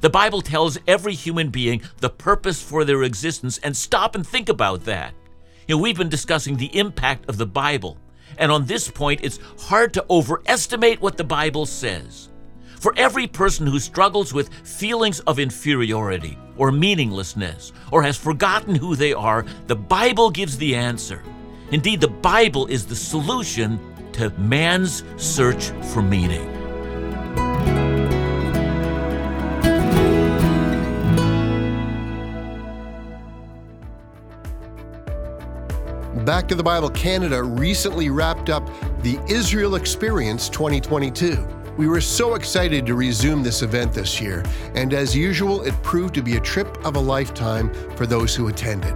The 0.00 0.10
Bible 0.10 0.42
tells 0.42 0.78
every 0.86 1.14
human 1.14 1.50
being 1.50 1.82
the 1.98 2.10
purpose 2.10 2.62
for 2.62 2.84
their 2.84 3.02
existence, 3.02 3.58
and 3.58 3.76
stop 3.76 4.14
and 4.14 4.26
think 4.26 4.48
about 4.48 4.84
that. 4.84 5.12
You 5.68 5.76
know, 5.76 5.82
we've 5.82 5.98
been 5.98 6.08
discussing 6.08 6.56
the 6.56 6.74
impact 6.78 7.28
of 7.28 7.36
the 7.36 7.44
Bible, 7.44 7.98
and 8.38 8.50
on 8.50 8.64
this 8.64 8.90
point, 8.90 9.20
it's 9.22 9.38
hard 9.58 9.92
to 9.92 10.06
overestimate 10.08 11.02
what 11.02 11.18
the 11.18 11.24
Bible 11.24 11.66
says. 11.66 12.30
For 12.80 12.94
every 12.96 13.26
person 13.26 13.66
who 13.66 13.78
struggles 13.78 14.32
with 14.32 14.48
feelings 14.66 15.20
of 15.20 15.38
inferiority 15.38 16.38
or 16.56 16.72
meaninglessness 16.72 17.72
or 17.92 18.02
has 18.02 18.16
forgotten 18.16 18.76
who 18.76 18.96
they 18.96 19.12
are, 19.12 19.44
the 19.66 19.76
Bible 19.76 20.30
gives 20.30 20.56
the 20.56 20.74
answer. 20.74 21.22
Indeed, 21.70 22.00
the 22.00 22.08
Bible 22.08 22.66
is 22.68 22.86
the 22.86 22.96
solution 22.96 23.78
to 24.12 24.30
man's 24.38 25.04
search 25.18 25.66
for 25.92 26.00
meaning. 26.00 26.57
Back 36.28 36.46
to 36.48 36.54
the 36.54 36.62
Bible 36.62 36.90
Canada 36.90 37.42
recently 37.42 38.10
wrapped 38.10 38.50
up 38.50 38.68
the 39.02 39.18
Israel 39.28 39.76
Experience 39.76 40.50
2022. 40.50 41.42
We 41.78 41.88
were 41.88 42.02
so 42.02 42.34
excited 42.34 42.84
to 42.84 42.94
resume 42.94 43.42
this 43.42 43.62
event 43.62 43.94
this 43.94 44.20
year, 44.20 44.44
and 44.74 44.92
as 44.92 45.16
usual, 45.16 45.62
it 45.62 45.72
proved 45.82 46.14
to 46.16 46.22
be 46.22 46.36
a 46.36 46.40
trip 46.40 46.84
of 46.84 46.96
a 46.96 47.00
lifetime 47.00 47.72
for 47.96 48.04
those 48.04 48.34
who 48.34 48.48
attended. 48.48 48.94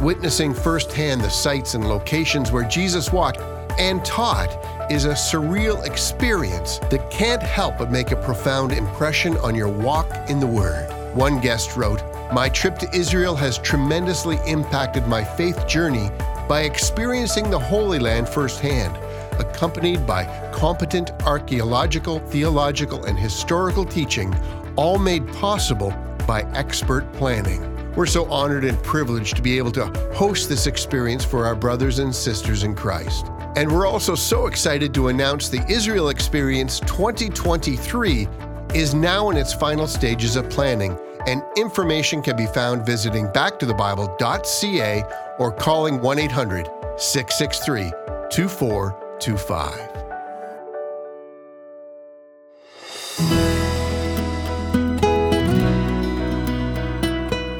Witnessing 0.00 0.54
firsthand 0.54 1.20
the 1.20 1.28
sites 1.28 1.74
and 1.74 1.88
locations 1.88 2.52
where 2.52 2.68
Jesus 2.68 3.10
walked 3.10 3.40
and 3.76 4.04
taught 4.04 4.56
is 4.88 5.04
a 5.04 5.14
surreal 5.14 5.84
experience 5.84 6.78
that 6.92 7.10
can't 7.10 7.42
help 7.42 7.78
but 7.78 7.90
make 7.90 8.12
a 8.12 8.22
profound 8.22 8.70
impression 8.70 9.36
on 9.38 9.56
your 9.56 9.66
walk 9.68 10.06
in 10.30 10.38
the 10.38 10.46
Word. 10.46 10.88
One 11.16 11.40
guest 11.40 11.76
wrote, 11.76 12.04
My 12.32 12.48
trip 12.48 12.78
to 12.78 12.96
Israel 12.96 13.34
has 13.34 13.58
tremendously 13.58 14.38
impacted 14.46 15.08
my 15.08 15.24
faith 15.24 15.66
journey 15.66 16.08
by 16.48 16.62
experiencing 16.62 17.50
the 17.50 17.58
Holy 17.58 17.98
Land 17.98 18.28
firsthand 18.28 18.96
accompanied 19.38 20.06
by 20.06 20.24
competent 20.52 21.10
archaeological, 21.24 22.18
theological, 22.18 23.04
and 23.04 23.18
historical 23.18 23.84
teaching, 23.84 24.34
all 24.76 24.98
made 24.98 25.26
possible 25.34 25.92
by 26.26 26.42
expert 26.54 27.10
planning. 27.12 27.64
We're 27.94 28.06
so 28.06 28.30
honored 28.30 28.64
and 28.64 28.80
privileged 28.82 29.36
to 29.36 29.42
be 29.42 29.58
able 29.58 29.72
to 29.72 29.86
host 30.14 30.48
this 30.48 30.66
experience 30.66 31.24
for 31.24 31.46
our 31.46 31.54
brothers 31.54 31.98
and 31.98 32.14
sisters 32.14 32.62
in 32.62 32.74
Christ. 32.74 33.26
And 33.56 33.70
we're 33.70 33.86
also 33.86 34.14
so 34.14 34.46
excited 34.46 34.94
to 34.94 35.08
announce 35.08 35.48
the 35.48 35.64
Israel 35.68 36.10
Experience 36.10 36.80
2023 36.80 38.28
is 38.74 38.94
now 38.94 39.30
in 39.30 39.36
its 39.36 39.52
final 39.52 39.86
stages 39.86 40.36
of 40.36 40.48
planning, 40.48 40.96
and 41.26 41.42
information 41.56 42.22
can 42.22 42.36
be 42.36 42.46
found 42.46 42.86
visiting 42.86 43.26
backtothebible.ca 43.28 45.04
or 45.38 45.52
calling 45.52 46.00
1 46.00 46.18
800 46.18 46.68
663 46.96 47.92
24 48.30 49.16
25. 49.20 49.98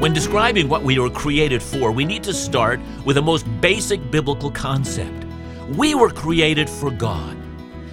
When 0.01 0.13
describing 0.13 0.69
what 0.69 0.85
we 0.85 0.99
were 1.01 1.11
created 1.11 1.61
for, 1.61 1.91
we 1.91 2.05
need 2.05 2.23
to 2.23 2.33
start 2.33 2.79
with 3.05 3.17
the 3.17 3.23
most 3.23 3.45
basic 3.61 4.13
biblical 4.13 4.51
concept. 4.51 5.27
We 5.77 5.97
were 5.97 6.11
created 6.11 6.71
for 6.71 6.91
God. 6.93 7.37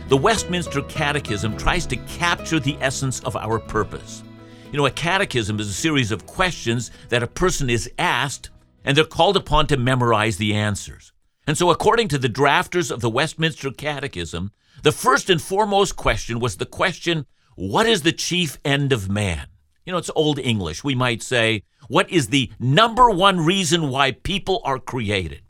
The 0.07 0.15
Westminster 0.15 0.84
Catechism 0.84 1.57
tries 1.57 1.88
to 1.88 1.98
capture 1.98 2.60
the 2.60 2.77
essence 2.79 3.22
of 3.22 3.36
our 3.36 3.57
purpose. 3.57 4.24
You 4.72 4.77
know, 4.77 4.86
a 4.86 4.91
catechism 4.91 5.60
is 5.60 5.69
a 5.69 5.74
series 5.74 6.12
of 6.12 6.25
questions 6.25 6.91
that 7.10 7.24
a 7.24 7.27
person 7.27 7.69
is 7.69 7.89
asked, 7.98 8.50
and 8.84 8.98
they're 8.98 9.05
called 9.05 9.38
upon 9.38 9.67
to 9.67 9.77
memorize 9.77 10.38
the 10.38 10.53
answers. 10.53 11.13
And 11.48 11.57
so, 11.57 11.69
according 11.69 12.07
to 12.10 12.17
the 12.17 12.29
drafters 12.29 12.91
of 12.91 13.01
the 13.01 13.10
Westminster 13.10 13.72
Catechism, 13.72 14.51
the 14.84 14.91
first 14.91 15.29
and 15.29 15.41
foremost 15.41 15.95
question 15.95 16.39
was 16.39 16.57
the 16.57 16.65
question, 16.65 17.25
What 17.55 17.86
is 17.86 18.01
the 18.01 18.12
chief 18.12 18.57
end 18.65 18.91
of 18.91 19.10
man? 19.10 19.48
You 19.86 19.91
know, 19.91 19.98
it's 19.98 20.12
Old 20.15 20.39
English. 20.39 20.84
We 20.84 20.95
might 20.95 21.22
say, 21.22 21.63
What 21.88 22.10
is 22.10 22.27
the 22.27 22.51
number 22.60 23.10
one 23.10 23.45
reason 23.45 23.89
why 23.89 24.12
people 24.12 24.62
are 24.63 24.79
created? 24.79 25.41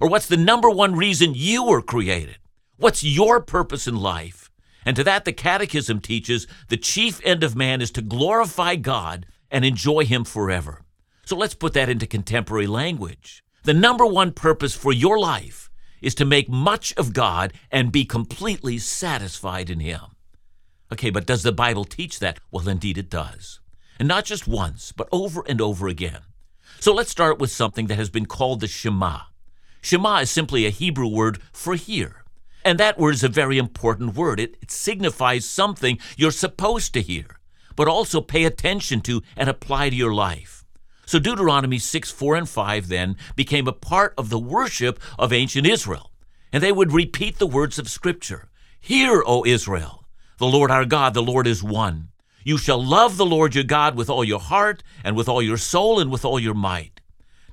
Or 0.00 0.08
what's 0.08 0.26
the 0.26 0.36
number 0.36 0.70
one 0.70 0.96
reason 0.96 1.34
you 1.34 1.64
were 1.64 1.82
created? 1.82 2.38
What's 2.78 3.04
your 3.04 3.40
purpose 3.40 3.86
in 3.86 3.96
life? 3.96 4.50
And 4.84 4.96
to 4.96 5.04
that, 5.04 5.24
the 5.24 5.32
Catechism 5.32 6.00
teaches 6.00 6.46
the 6.68 6.76
chief 6.76 7.20
end 7.24 7.44
of 7.44 7.56
man 7.56 7.80
is 7.80 7.90
to 7.92 8.02
glorify 8.02 8.76
God 8.76 9.26
and 9.50 9.64
enjoy 9.64 10.04
Him 10.04 10.24
forever. 10.24 10.82
So 11.24 11.36
let's 11.36 11.54
put 11.54 11.72
that 11.74 11.88
into 11.88 12.06
contemporary 12.06 12.66
language. 12.66 13.44
The 13.64 13.74
number 13.74 14.04
one 14.04 14.32
purpose 14.32 14.74
for 14.74 14.92
your 14.92 15.18
life 15.18 15.70
is 16.00 16.14
to 16.16 16.24
make 16.24 16.48
much 16.48 16.92
of 16.96 17.12
God 17.12 17.52
and 17.70 17.92
be 17.92 18.04
completely 18.04 18.78
satisfied 18.78 19.70
in 19.70 19.80
Him. 19.80 20.00
Okay, 20.92 21.10
but 21.10 21.26
does 21.26 21.42
the 21.42 21.52
Bible 21.52 21.84
teach 21.84 22.18
that? 22.18 22.40
Well, 22.50 22.68
indeed 22.68 22.98
it 22.98 23.08
does. 23.08 23.60
And 23.98 24.08
not 24.08 24.24
just 24.24 24.48
once, 24.48 24.90
but 24.90 25.08
over 25.12 25.44
and 25.48 25.60
over 25.60 25.86
again. 25.86 26.22
So 26.80 26.92
let's 26.92 27.10
start 27.10 27.38
with 27.38 27.52
something 27.52 27.86
that 27.86 27.94
has 27.94 28.10
been 28.10 28.26
called 28.26 28.60
the 28.60 28.66
Shema. 28.66 29.20
Shema 29.80 30.18
is 30.18 30.30
simply 30.30 30.66
a 30.66 30.70
Hebrew 30.70 31.06
word 31.06 31.40
for 31.52 31.76
hear. 31.76 32.21
And 32.64 32.78
that 32.78 32.98
word 32.98 33.14
is 33.14 33.24
a 33.24 33.28
very 33.28 33.58
important 33.58 34.14
word. 34.14 34.38
It, 34.38 34.56
it 34.62 34.70
signifies 34.70 35.44
something 35.44 35.98
you're 36.16 36.30
supposed 36.30 36.94
to 36.94 37.02
hear, 37.02 37.38
but 37.76 37.88
also 37.88 38.20
pay 38.20 38.44
attention 38.44 39.00
to 39.02 39.22
and 39.36 39.48
apply 39.48 39.90
to 39.90 39.96
your 39.96 40.14
life. 40.14 40.64
So 41.06 41.18
Deuteronomy 41.18 41.78
6, 41.78 42.10
4, 42.10 42.36
and 42.36 42.48
5 42.48 42.88
then 42.88 43.16
became 43.34 43.66
a 43.66 43.72
part 43.72 44.14
of 44.16 44.30
the 44.30 44.38
worship 44.38 45.00
of 45.18 45.32
ancient 45.32 45.66
Israel. 45.66 46.12
And 46.52 46.62
they 46.62 46.72
would 46.72 46.92
repeat 46.92 47.38
the 47.38 47.46
words 47.46 47.78
of 47.78 47.88
Scripture 47.88 48.48
Hear, 48.80 49.22
O 49.26 49.44
Israel, 49.44 50.04
the 50.38 50.46
Lord 50.46 50.70
our 50.70 50.84
God, 50.84 51.14
the 51.14 51.22
Lord 51.22 51.46
is 51.46 51.62
one. 51.62 52.08
You 52.44 52.58
shall 52.58 52.82
love 52.84 53.16
the 53.16 53.26
Lord 53.26 53.54
your 53.54 53.64
God 53.64 53.94
with 53.94 54.10
all 54.10 54.24
your 54.24 54.40
heart, 54.40 54.82
and 55.04 55.16
with 55.16 55.28
all 55.28 55.40
your 55.40 55.56
soul, 55.56 56.00
and 56.00 56.10
with 56.10 56.24
all 56.24 56.40
your 56.40 56.54
might. 56.54 56.91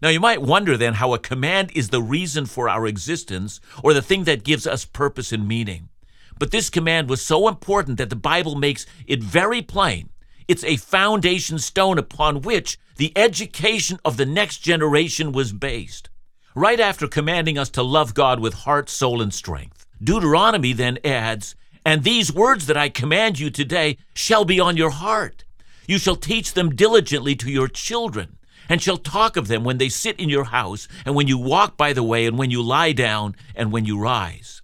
Now, 0.02 0.10
you 0.10 0.20
might 0.20 0.42
wonder 0.42 0.78
then 0.78 0.96
how 0.96 1.14
a 1.14 1.20
command 1.20 1.72
is 1.76 1.90
the 1.90 2.02
reason 2.02 2.46
for 2.46 2.70
our 2.70 2.88
existence, 2.88 3.60
or 3.84 3.94
the 3.94 4.02
thing 4.02 4.24
that 4.24 4.44
gives 4.44 4.66
us 4.66 4.86
purpose 4.86 5.32
and 5.32 5.48
meaning. 5.48 5.90
But 6.38 6.52
this 6.52 6.70
command 6.70 7.10
was 7.10 7.22
so 7.22 7.48
important 7.48 7.98
that 7.98 8.10
the 8.10 8.16
Bible 8.16 8.56
makes 8.56 8.86
it 9.08 9.22
very 9.22 9.62
plain 9.62 10.10
it's 10.50 10.64
a 10.64 10.78
foundation 10.78 11.60
stone 11.60 12.00
upon 12.00 12.42
which 12.42 12.80
the 12.98 13.16
education 13.16 14.00
of 14.04 14.18
the 14.18 14.26
next 14.26 14.58
generation 14.58 15.32
was 15.32 15.54
based. 15.54 16.10
Right 16.56 16.80
after 16.80 17.08
commanding 17.08 17.56
us 17.56 17.70
to 17.70 17.84
love 17.84 18.16
God 18.16 18.40
with 18.40 18.66
heart, 18.66 18.90
soul, 18.90 19.22
and 19.22 19.32
strength, 19.32 19.86
Deuteronomy 20.04 20.74
then 20.74 20.98
adds, 21.06 21.56
And 21.86 22.04
these 22.04 22.34
words 22.34 22.66
that 22.66 22.76
I 22.76 22.90
command 22.90 23.38
you 23.38 23.52
today 23.52 23.98
shall 24.16 24.44
be 24.44 24.60
on 24.60 24.76
your 24.76 24.90
heart. 24.90 25.46
You 25.88 26.00
shall 26.00 26.16
teach 26.16 26.54
them 26.54 26.76
diligently 26.76 27.36
to 27.36 27.52
your 27.52 27.68
children, 27.68 28.39
and 28.70 28.82
shall 28.82 28.98
talk 28.98 29.36
of 29.36 29.48
them 29.48 29.64
when 29.64 29.80
they 29.80 29.90
sit 29.90 30.20
in 30.20 30.30
your 30.30 30.46
house, 30.46 30.88
and 31.04 31.16
when 31.16 31.28
you 31.28 31.38
walk 31.38 31.76
by 31.76 31.92
the 31.92 32.04
way, 32.04 32.26
and 32.26 32.38
when 32.38 32.52
you 32.52 32.62
lie 32.62 32.92
down, 32.92 33.36
and 33.56 33.72
when 33.72 33.84
you 33.84 34.00
rise. 34.00 34.62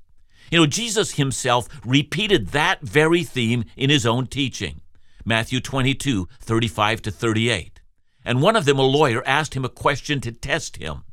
You 0.51 0.59
know, 0.59 0.67
Jesus 0.67 1.13
himself 1.15 1.67
repeated 1.83 2.49
that 2.49 2.81
very 2.81 3.23
theme 3.23 3.65
in 3.75 3.89
his 3.89 4.05
own 4.05 4.27
teaching. 4.27 4.81
Matthew 5.25 5.59
22, 5.59 6.29
35 6.39 7.01
to 7.01 7.11
38. 7.11 7.81
And 8.23 8.41
one 8.41 8.55
of 8.55 8.65
them, 8.65 8.77
a 8.77 8.83
lawyer, 8.83 9.23
asked 9.25 9.55
him 9.55 9.65
a 9.65 9.69
question 9.69 10.21
to 10.21 10.31
test 10.31 10.77
him 10.77 11.03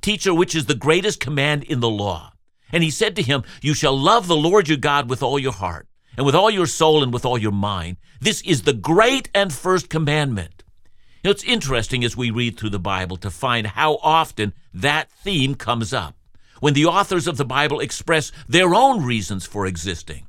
Teacher, 0.00 0.32
which 0.32 0.54
is 0.54 0.66
the 0.66 0.74
greatest 0.74 1.20
command 1.20 1.64
in 1.64 1.80
the 1.80 1.90
law? 1.90 2.32
And 2.70 2.82
he 2.82 2.90
said 2.90 3.16
to 3.16 3.22
him, 3.22 3.42
You 3.60 3.74
shall 3.74 3.98
love 3.98 4.28
the 4.28 4.36
Lord 4.36 4.68
your 4.68 4.78
God 4.78 5.10
with 5.10 5.22
all 5.22 5.38
your 5.38 5.52
heart, 5.52 5.88
and 6.16 6.24
with 6.24 6.34
all 6.34 6.50
your 6.50 6.66
soul, 6.66 7.02
and 7.02 7.12
with 7.12 7.24
all 7.24 7.38
your 7.38 7.52
mind. 7.52 7.96
This 8.20 8.40
is 8.42 8.62
the 8.62 8.72
great 8.72 9.30
and 9.34 9.52
first 9.52 9.88
commandment. 9.88 10.55
Know, 11.26 11.32
it's 11.32 11.42
interesting 11.42 12.04
as 12.04 12.16
we 12.16 12.30
read 12.30 12.56
through 12.56 12.70
the 12.70 12.78
Bible 12.78 13.16
to 13.16 13.32
find 13.32 13.66
how 13.66 13.98
often 14.00 14.54
that 14.72 15.10
theme 15.10 15.56
comes 15.56 15.92
up 15.92 16.14
when 16.60 16.72
the 16.72 16.86
authors 16.86 17.26
of 17.26 17.36
the 17.36 17.44
Bible 17.44 17.80
express 17.80 18.30
their 18.48 18.76
own 18.76 19.02
reasons 19.02 19.44
for 19.44 19.66
existing. 19.66 20.28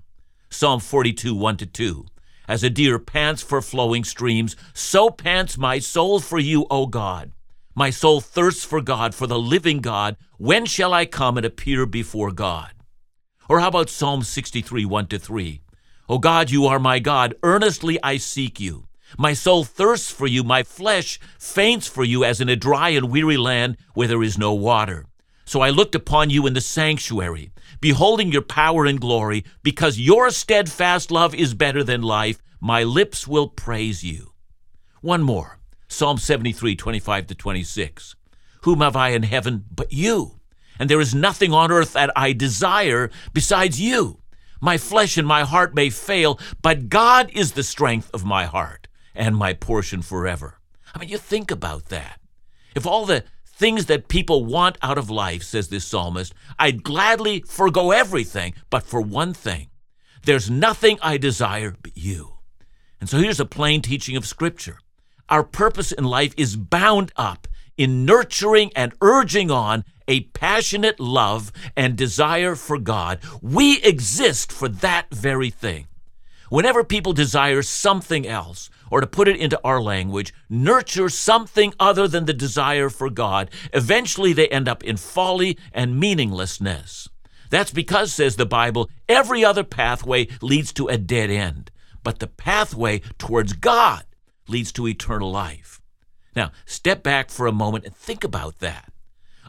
Psalm 0.49 0.79
42, 0.79 1.35
1 1.35 1.57
to 1.57 1.67
2. 1.67 2.05
As 2.47 2.63
a 2.63 2.71
deer 2.71 2.97
pants 2.97 3.43
for 3.43 3.61
flowing 3.61 4.03
streams, 4.03 4.55
so 4.73 5.11
pants 5.11 5.55
my 5.55 5.77
soul 5.77 6.19
for 6.19 6.39
you, 6.39 6.65
O 6.71 6.87
God. 6.87 7.31
My 7.75 7.91
soul 7.91 8.19
thirsts 8.19 8.65
for 8.65 8.81
God, 8.81 9.13
for 9.13 9.27
the 9.27 9.37
living 9.37 9.81
God. 9.81 10.17
When 10.39 10.65
shall 10.65 10.95
I 10.95 11.05
come 11.05 11.37
and 11.37 11.45
appear 11.45 11.85
before 11.85 12.31
God? 12.31 12.71
Or 13.47 13.59
how 13.59 13.67
about 13.67 13.91
Psalm 13.91 14.23
63, 14.23 14.83
1 14.85 15.05
to 15.09 15.19
3? 15.19 15.61
O 16.09 16.17
God, 16.17 16.49
you 16.49 16.65
are 16.65 16.79
my 16.79 16.97
God. 16.97 17.35
Earnestly 17.43 17.99
I 18.01 18.17
seek 18.17 18.59
you. 18.59 18.87
My 19.17 19.33
soul 19.33 19.63
thirsts 19.63 20.11
for 20.11 20.27
you, 20.27 20.43
my 20.43 20.63
flesh 20.63 21.19
faints 21.39 21.87
for 21.87 22.03
you, 22.03 22.23
as 22.25 22.41
in 22.41 22.49
a 22.49 22.55
dry 22.55 22.89
and 22.89 23.09
weary 23.09 23.37
land 23.37 23.77
where 23.93 24.07
there 24.07 24.23
is 24.23 24.37
no 24.37 24.53
water. 24.53 25.05
So 25.45 25.61
I 25.61 25.69
looked 25.69 25.95
upon 25.95 26.29
you 26.29 26.45
in 26.45 26.53
the 26.53 26.61
sanctuary, 26.61 27.51
beholding 27.79 28.31
your 28.33 28.41
power 28.41 28.85
and 28.85 28.99
glory, 28.99 29.45
because 29.63 29.97
your 29.97 30.29
steadfast 30.29 31.09
love 31.09 31.33
is 31.33 31.53
better 31.53 31.83
than 31.83 32.01
life. 32.01 32.41
My 32.59 32.83
lips 32.83 33.27
will 33.27 33.47
praise 33.47 34.03
you. 34.03 34.33
One 35.01 35.23
more 35.23 35.59
Psalm 35.87 36.17
73, 36.17 36.75
25 36.75 37.27
to 37.27 37.35
26. 37.35 38.15
Whom 38.63 38.81
have 38.81 38.97
I 38.97 39.09
in 39.09 39.23
heaven 39.23 39.63
but 39.73 39.93
you? 39.93 40.41
And 40.77 40.89
there 40.89 40.99
is 40.99 41.15
nothing 41.15 41.53
on 41.53 41.71
earth 41.71 41.93
that 41.93 42.11
I 42.13 42.33
desire 42.33 43.09
besides 43.31 43.79
you. 43.79 44.19
My 44.59 44.77
flesh 44.77 45.17
and 45.17 45.27
my 45.27 45.43
heart 45.43 45.73
may 45.73 45.89
fail, 45.89 46.39
but 46.61 46.89
God 46.89 47.29
is 47.33 47.53
the 47.53 47.63
strength 47.63 48.11
of 48.13 48.25
my 48.25 48.45
heart 48.45 48.86
and 49.17 49.35
my 49.35 49.53
portion 49.53 50.01
forever. 50.01 50.59
I 50.95 50.99
mean, 50.99 51.09
you 51.09 51.17
think 51.17 51.51
about 51.51 51.85
that. 51.85 52.19
If 52.75 52.85
all 52.85 53.05
the 53.05 53.23
things 53.45 53.87
that 53.87 54.07
people 54.07 54.45
want 54.45 54.77
out 54.81 54.97
of 54.97 55.09
life, 55.09 55.43
says 55.43 55.67
this 55.67 55.85
psalmist, 55.85 56.33
I'd 56.59 56.83
gladly 56.83 57.41
forego 57.47 57.91
everything, 57.91 58.53
but 58.69 58.83
for 58.83 59.01
one 59.01 59.33
thing, 59.33 59.69
there's 60.23 60.49
nothing 60.49 60.99
I 61.01 61.17
desire 61.17 61.75
but 61.81 61.97
you. 61.97 62.35
And 62.99 63.09
so 63.09 63.17
here's 63.17 63.39
a 63.39 63.45
plain 63.45 63.81
teaching 63.81 64.15
of 64.15 64.25
Scripture. 64.25 64.77
Our 65.29 65.43
purpose 65.43 65.91
in 65.91 66.03
life 66.03 66.33
is 66.37 66.55
bound 66.55 67.11
up 67.15 67.47
in 67.77 68.05
nurturing 68.05 68.71
and 68.75 68.93
urging 69.01 69.51
on 69.51 69.83
a 70.07 70.21
passionate 70.21 70.99
love 70.99 71.51
and 71.75 71.95
desire 71.95 72.55
for 72.55 72.77
God. 72.77 73.19
We 73.41 73.81
exist 73.81 74.51
for 74.51 74.69
that 74.69 75.07
very 75.11 75.49
thing. 75.49 75.87
Whenever 76.49 76.83
people 76.83 77.13
desire 77.13 77.61
something 77.61 78.25
else, 78.25 78.69
or 78.89 79.01
to 79.01 79.07
put 79.07 79.27
it 79.27 79.37
into 79.37 79.59
our 79.63 79.81
language, 79.81 80.33
nurture 80.49 81.09
something 81.09 81.73
other 81.79 82.07
than 82.07 82.25
the 82.25 82.33
desire 82.33 82.89
for 82.89 83.09
God, 83.09 83.49
eventually 83.73 84.33
they 84.33 84.47
end 84.49 84.67
up 84.67 84.83
in 84.83 84.97
folly 84.97 85.57
and 85.73 85.99
meaninglessness. 85.99 87.09
That's 87.49 87.71
because, 87.71 88.13
says 88.13 88.35
the 88.35 88.45
Bible, 88.45 88.89
every 89.07 89.43
other 89.43 89.63
pathway 89.63 90.27
leads 90.41 90.73
to 90.73 90.87
a 90.87 90.97
dead 90.97 91.29
end, 91.29 91.71
but 92.03 92.19
the 92.19 92.27
pathway 92.27 92.99
towards 93.17 93.53
God 93.53 94.03
leads 94.47 94.71
to 94.73 94.87
eternal 94.87 95.31
life. 95.31 95.81
Now, 96.35 96.51
step 96.65 97.03
back 97.03 97.29
for 97.29 97.47
a 97.47 97.51
moment 97.51 97.85
and 97.85 97.95
think 97.95 98.23
about 98.23 98.59
that. 98.59 98.91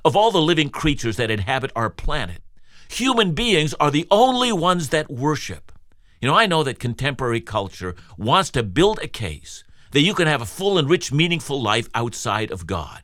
Of 0.04 0.16
all 0.16 0.30
the 0.30 0.40
living 0.40 0.70
creatures 0.70 1.16
that 1.16 1.30
inhabit 1.30 1.72
our 1.76 1.90
planet, 1.90 2.42
human 2.88 3.32
beings 3.32 3.74
are 3.74 3.90
the 3.90 4.06
only 4.10 4.52
ones 4.52 4.88
that 4.88 5.10
worship. 5.10 5.72
You 6.20 6.28
know, 6.28 6.34
I 6.34 6.46
know 6.46 6.64
that 6.64 6.80
contemporary 6.80 7.40
culture 7.40 7.94
wants 8.16 8.50
to 8.50 8.62
build 8.62 8.98
a 9.00 9.08
case 9.08 9.62
that 9.92 10.00
you 10.00 10.14
can 10.14 10.26
have 10.26 10.42
a 10.42 10.46
full 10.46 10.76
and 10.76 10.90
rich, 10.90 11.12
meaningful 11.12 11.62
life 11.62 11.88
outside 11.94 12.50
of 12.50 12.66
God. 12.66 13.02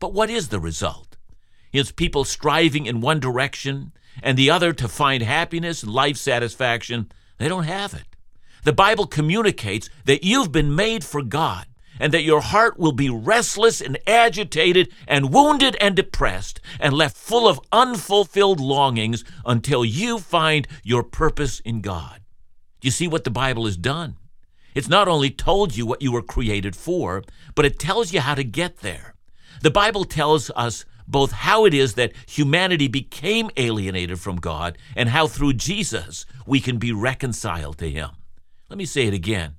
But 0.00 0.14
what 0.14 0.30
is 0.30 0.48
the 0.48 0.60
result? 0.60 1.16
It's 1.72 1.92
people 1.92 2.24
striving 2.24 2.86
in 2.86 3.00
one 3.00 3.20
direction 3.20 3.92
and 4.22 4.38
the 4.38 4.50
other 4.50 4.72
to 4.72 4.88
find 4.88 5.22
happiness 5.22 5.82
and 5.82 5.92
life 5.92 6.16
satisfaction. 6.16 7.10
They 7.38 7.48
don't 7.48 7.64
have 7.64 7.94
it. 7.94 8.06
The 8.64 8.72
Bible 8.72 9.06
communicates 9.06 9.90
that 10.06 10.24
you've 10.24 10.52
been 10.52 10.74
made 10.74 11.04
for 11.04 11.22
God 11.22 11.66
and 12.00 12.12
that 12.12 12.22
your 12.22 12.40
heart 12.40 12.78
will 12.78 12.92
be 12.92 13.10
restless 13.10 13.80
and 13.80 13.98
agitated 14.06 14.90
and 15.06 15.32
wounded 15.32 15.76
and 15.80 15.94
depressed 15.94 16.60
and 16.80 16.94
left 16.94 17.16
full 17.16 17.46
of 17.46 17.60
unfulfilled 17.72 18.58
longings 18.58 19.22
until 19.44 19.84
you 19.84 20.18
find 20.18 20.66
your 20.82 21.02
purpose 21.02 21.60
in 21.60 21.82
God. 21.82 22.23
You 22.84 22.90
see 22.90 23.08
what 23.08 23.24
the 23.24 23.30
Bible 23.30 23.64
has 23.64 23.78
done? 23.78 24.18
It's 24.74 24.90
not 24.90 25.08
only 25.08 25.30
told 25.30 25.74
you 25.74 25.86
what 25.86 26.02
you 26.02 26.12
were 26.12 26.20
created 26.20 26.76
for, 26.76 27.22
but 27.54 27.64
it 27.64 27.78
tells 27.78 28.12
you 28.12 28.20
how 28.20 28.34
to 28.34 28.44
get 28.44 28.80
there. 28.80 29.14
The 29.62 29.70
Bible 29.70 30.04
tells 30.04 30.50
us 30.54 30.84
both 31.08 31.32
how 31.32 31.64
it 31.64 31.72
is 31.72 31.94
that 31.94 32.12
humanity 32.28 32.88
became 32.88 33.48
alienated 33.56 34.20
from 34.20 34.36
God 34.36 34.76
and 34.94 35.08
how 35.08 35.26
through 35.26 35.54
Jesus 35.54 36.26
we 36.46 36.60
can 36.60 36.76
be 36.76 36.92
reconciled 36.92 37.78
to 37.78 37.88
Him. 37.88 38.10
Let 38.68 38.76
me 38.76 38.84
say 38.84 39.06
it 39.06 39.14
again. 39.14 39.54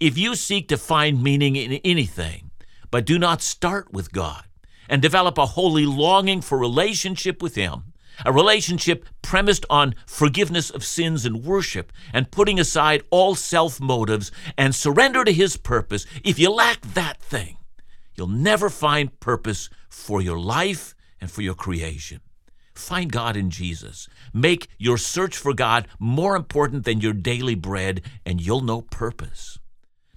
If 0.00 0.18
you 0.18 0.34
seek 0.34 0.66
to 0.68 0.76
find 0.76 1.22
meaning 1.22 1.54
in 1.54 1.74
anything, 1.84 2.50
but 2.90 3.06
do 3.06 3.16
not 3.16 3.42
start 3.42 3.92
with 3.92 4.10
God 4.10 4.42
and 4.88 5.00
develop 5.00 5.38
a 5.38 5.46
holy 5.46 5.86
longing 5.86 6.40
for 6.40 6.58
relationship 6.58 7.40
with 7.40 7.54
Him, 7.54 7.92
a 8.24 8.32
relationship 8.32 9.04
premised 9.22 9.66
on 9.68 9.94
forgiveness 10.06 10.70
of 10.70 10.84
sins 10.84 11.24
and 11.24 11.44
worship 11.44 11.92
and 12.12 12.30
putting 12.30 12.58
aside 12.58 13.02
all 13.10 13.34
self 13.34 13.80
motives 13.80 14.32
and 14.56 14.74
surrender 14.74 15.24
to 15.24 15.32
His 15.32 15.56
purpose, 15.56 16.06
if 16.24 16.38
you 16.38 16.50
lack 16.50 16.80
that 16.82 17.20
thing, 17.20 17.56
you'll 18.16 18.26
never 18.28 18.70
find 18.70 19.18
purpose 19.20 19.68
for 19.88 20.20
your 20.20 20.38
life 20.38 20.94
and 21.20 21.30
for 21.30 21.42
your 21.42 21.54
creation. 21.54 22.20
Find 22.74 23.10
God 23.10 23.36
in 23.36 23.50
Jesus. 23.50 24.08
Make 24.34 24.68
your 24.78 24.98
search 24.98 25.36
for 25.36 25.54
God 25.54 25.88
more 25.98 26.36
important 26.36 26.84
than 26.84 27.00
your 27.00 27.14
daily 27.14 27.54
bread, 27.54 28.02
and 28.24 28.40
you'll 28.40 28.60
know 28.60 28.82
purpose. 28.82 29.58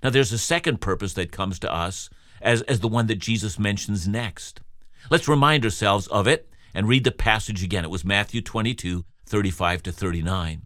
Now, 0.04 0.10
there's 0.10 0.34
a 0.34 0.38
second 0.38 0.82
purpose 0.82 1.14
that 1.14 1.32
comes 1.32 1.60
to 1.60 1.74
us 1.74 2.10
as, 2.42 2.62
as 2.64 2.82
the 2.82 2.88
one 2.88 3.08
that 3.08 3.20
Jesus 3.20 3.60
mentions 3.60 4.08
next. 4.08 4.62
Let's 5.10 5.28
remind 5.28 5.64
ourselves 5.64 6.08
of 6.08 6.28
it 6.28 6.49
and 6.74 6.88
read 6.88 7.04
the 7.04 7.12
passage 7.12 7.64
again. 7.64 7.84
It 7.84 7.90
was 7.90 8.06
Matthew 8.06 8.42
22, 8.42 9.06
35 9.26 9.84
to 9.84 9.92
39. 9.92 10.66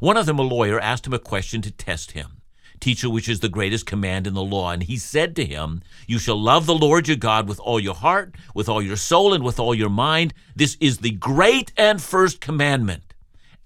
One 0.00 0.16
of 0.16 0.26
them, 0.26 0.38
a 0.38 0.42
lawyer, 0.42 0.80
asked 0.80 1.06
him 1.06 1.12
a 1.12 1.18
question 1.18 1.62
to 1.62 1.70
test 1.70 2.12
him. 2.12 2.40
Teacher, 2.80 3.08
which 3.08 3.28
is 3.28 3.40
the 3.40 3.48
greatest 3.48 3.86
command 3.86 4.26
in 4.26 4.34
the 4.34 4.42
law? 4.42 4.70
And 4.70 4.82
he 4.82 4.96
said 4.96 5.36
to 5.36 5.44
him, 5.44 5.80
You 6.06 6.18
shall 6.18 6.40
love 6.40 6.66
the 6.66 6.74
Lord 6.74 7.08
your 7.08 7.16
God 7.16 7.48
with 7.48 7.60
all 7.60 7.78
your 7.78 7.94
heart, 7.94 8.34
with 8.54 8.68
all 8.68 8.82
your 8.82 8.96
soul, 8.96 9.32
and 9.32 9.44
with 9.44 9.60
all 9.60 9.74
your 9.74 9.88
mind. 9.88 10.34
This 10.56 10.76
is 10.80 10.98
the 10.98 11.12
great 11.12 11.72
and 11.76 12.02
first 12.02 12.40
commandment. 12.40 13.14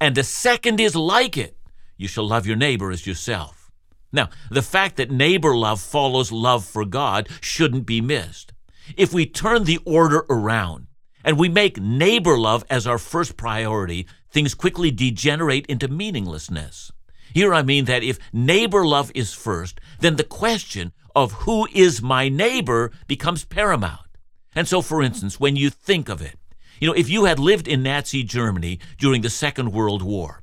And 0.01 0.15
the 0.15 0.25
second 0.25 0.81
is 0.81 0.95
like 0.95 1.37
it 1.37 1.57
you 1.97 2.07
shall 2.07 2.29
love 2.29 2.47
your 2.47 2.57
neighbor 2.57 2.91
as 2.91 3.07
yourself. 3.07 3.71
Now, 4.13 4.31
the 4.51 4.63
fact 4.63 4.97
that 4.97 5.11
neighbor 5.11 5.55
love 5.57 5.81
follows 5.81 6.33
love 6.33 6.65
for 6.65 6.85
God 6.85 7.29
shouldn't 7.41 7.87
be 7.87 8.01
missed. 8.01 8.53
If 8.97 9.13
we 9.13 9.27
turn 9.27 9.65
the 9.65 9.81
order 9.85 10.25
around 10.31 10.87
and 11.25 11.39
we 11.39 11.49
make 11.49 11.81
neighbor 11.81 12.39
love 12.39 12.65
as 12.71 12.87
our 12.87 12.99
first 12.99 13.37
priority, 13.37 14.07
things 14.31 14.55
quickly 14.55 14.91
degenerate 14.91 15.67
into 15.67 15.89
meaninglessness. 15.89 16.93
Here 17.35 17.53
I 17.53 17.63
mean 17.63 17.85
that 17.87 18.03
if 18.03 18.19
neighbor 18.33 18.87
love 18.87 19.13
is 19.15 19.35
first, 19.35 19.81
then 20.01 20.17
the 20.17 20.25
question 20.25 20.93
of 21.15 21.33
who 21.33 21.67
is 21.73 22.01
my 22.01 22.29
neighbor 22.29 22.91
becomes 23.07 23.45
paramount. 23.45 24.07
And 24.55 24.67
so, 24.67 24.81
for 24.83 25.03
instance, 25.03 25.39
when 25.39 25.57
you 25.57 25.71
think 25.71 26.09
of 26.09 26.23
it, 26.23 26.39
you 26.81 26.89
know, 26.89 26.95
if 26.95 27.09
you 27.09 27.25
had 27.25 27.39
lived 27.39 27.69
in 27.69 27.83
Nazi 27.83 28.23
Germany 28.23 28.79
during 28.99 29.23
the 29.23 29.31
Second 29.31 29.73
World 29.73 30.03
War, 30.03 30.41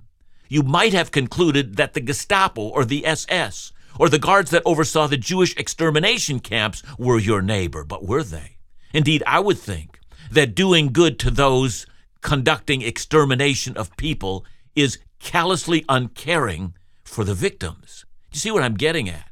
you 0.47 0.61
might 0.63 0.93
have 0.93 1.11
concluded 1.11 1.77
that 1.77 1.93
the 1.93 2.01
Gestapo 2.01 2.61
or 2.61 2.85
the 2.85 3.05
SS 3.05 3.71
or 3.97 4.09
the 4.09 4.19
guards 4.19 4.51
that 4.51 4.61
oversaw 4.65 5.07
the 5.07 5.17
Jewish 5.17 5.55
extermination 5.55 6.39
camps 6.39 6.83
were 6.99 7.17
your 7.17 7.41
neighbor, 7.41 7.83
but 7.83 8.05
were 8.05 8.23
they? 8.23 8.57
Indeed, 8.93 9.23
I 9.25 9.39
would 9.39 9.57
think 9.57 9.94
that 10.31 10.55
doing 10.55 10.91
good 10.91 11.19
to 11.19 11.31
those 11.31 11.85
conducting 12.21 12.81
extermination 12.81 13.77
of 13.77 13.95
people 13.97 14.45
is 14.75 14.97
callously 15.19 15.85
uncaring 15.88 16.73
for 17.03 17.23
the 17.23 17.33
victims. 17.33 18.05
You 18.31 18.39
see 18.39 18.51
what 18.51 18.63
I'm 18.63 18.75
getting 18.75 19.07
at? 19.07 19.29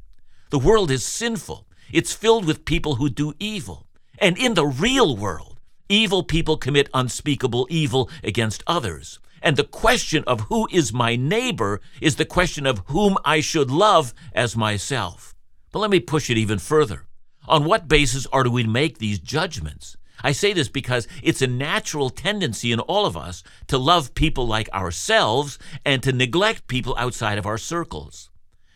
The 0.49 0.59
world 0.59 0.91
is 0.91 1.03
sinful. 1.03 1.67
It's 1.91 2.13
filled 2.13 2.45
with 2.45 2.65
people 2.65 2.95
who 2.95 3.09
do 3.09 3.33
evil. 3.39 3.87
And 4.19 4.37
in 4.37 4.53
the 4.53 4.65
real 4.65 5.17
world, 5.17 5.59
evil 5.89 6.23
people 6.23 6.57
commit 6.57 6.89
unspeakable 6.93 7.67
evil 7.69 8.09
against 8.23 8.63
others. 8.67 9.19
And 9.41 9.57
the 9.57 9.63
question 9.63 10.23
of 10.25 10.41
who 10.41 10.67
is 10.71 10.93
my 10.93 11.15
neighbor 11.15 11.81
is 11.99 12.15
the 12.15 12.25
question 12.25 12.65
of 12.65 12.83
whom 12.85 13.17
I 13.25 13.41
should 13.41 13.69
love 13.69 14.13
as 14.33 14.55
myself. 14.55 15.35
But 15.71 15.79
let 15.79 15.91
me 15.91 15.99
push 15.99 16.29
it 16.29 16.37
even 16.37 16.59
further. 16.59 17.05
On 17.47 17.65
what 17.65 17.89
basis 17.89 18.25
are 18.27 18.47
we 18.47 18.63
to 18.63 18.69
make 18.69 18.99
these 18.99 19.19
judgments? 19.19 19.97
I 20.21 20.31
say 20.31 20.53
this 20.53 20.69
because 20.69 21.07
it's 21.21 21.41
a 21.41 21.47
natural 21.47 22.09
tendency 22.09 22.71
in 22.71 22.79
all 22.79 23.05
of 23.05 23.17
us 23.17 23.43
to 23.67 23.77
love 23.77 24.13
people 24.15 24.47
like 24.47 24.69
ourselves 24.73 25.57
and 25.85 26.03
to 26.03 26.11
neglect 26.11 26.67
people 26.67 26.95
outside 26.97 27.37
of 27.37 27.45
our 27.45 27.57
circles. 27.57 28.29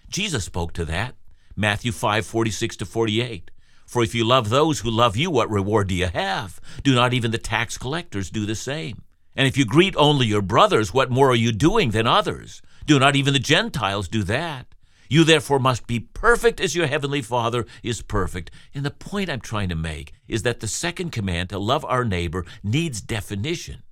Jesus 0.10 0.46
spoke 0.46 0.74
to 0.74 0.86
that. 0.86 1.16
Matthew 1.56 1.92
5 1.92 2.26
46 2.26 2.78
to 2.78 2.86
48. 2.86 3.52
For 3.86 4.04
if 4.04 4.14
you 4.14 4.26
love 4.26 4.50
those 4.50 4.82
who 4.82 4.92
love 4.92 5.16
you, 5.16 5.32
what 5.32 5.50
reward 5.50 5.88
do 5.88 5.96
you 5.96 6.08
have? 6.08 6.60
Do 6.84 6.94
not 6.94 7.14
even 7.14 7.32
the 7.32 7.38
tax 7.38 7.78
collectors 7.78 8.30
do 8.30 8.46
the 8.46 8.56
same? 8.56 9.02
And 9.36 9.48
if 9.48 9.56
you 9.56 9.66
greet 9.66 9.96
only 9.96 10.26
your 10.26 10.42
brothers, 10.42 10.94
what 10.94 11.10
more 11.10 11.32
are 11.32 11.36
you 11.36 11.52
doing 11.52 11.92
than 11.92 12.08
others? 12.08 12.62
Do 12.86 13.00
not 13.00 13.16
even 13.16 13.34
the 13.34 13.40
Gentiles 13.40 14.08
do 14.08 14.24
that? 14.24 14.68
You 15.10 15.24
therefore 15.24 15.60
must 15.60 15.88
be 15.88 16.00
perfect 16.00 16.60
as 16.60 16.76
your 16.76 16.88
heavenly 16.88 17.22
Father 17.22 17.66
is 17.84 18.02
perfect. 18.02 18.52
And 18.74 18.86
the 18.86 18.92
point 18.92 19.30
I'm 19.30 19.42
trying 19.42 19.70
to 19.70 19.76
make 19.76 20.14
is 20.28 20.44
that 20.44 20.60
the 20.60 20.68
second 20.68 21.12
command 21.12 21.50
to 21.50 21.60
love 21.60 21.86
our 21.86 22.04
neighbor 22.04 22.46
needs 22.64 23.02
definition. 23.02 23.84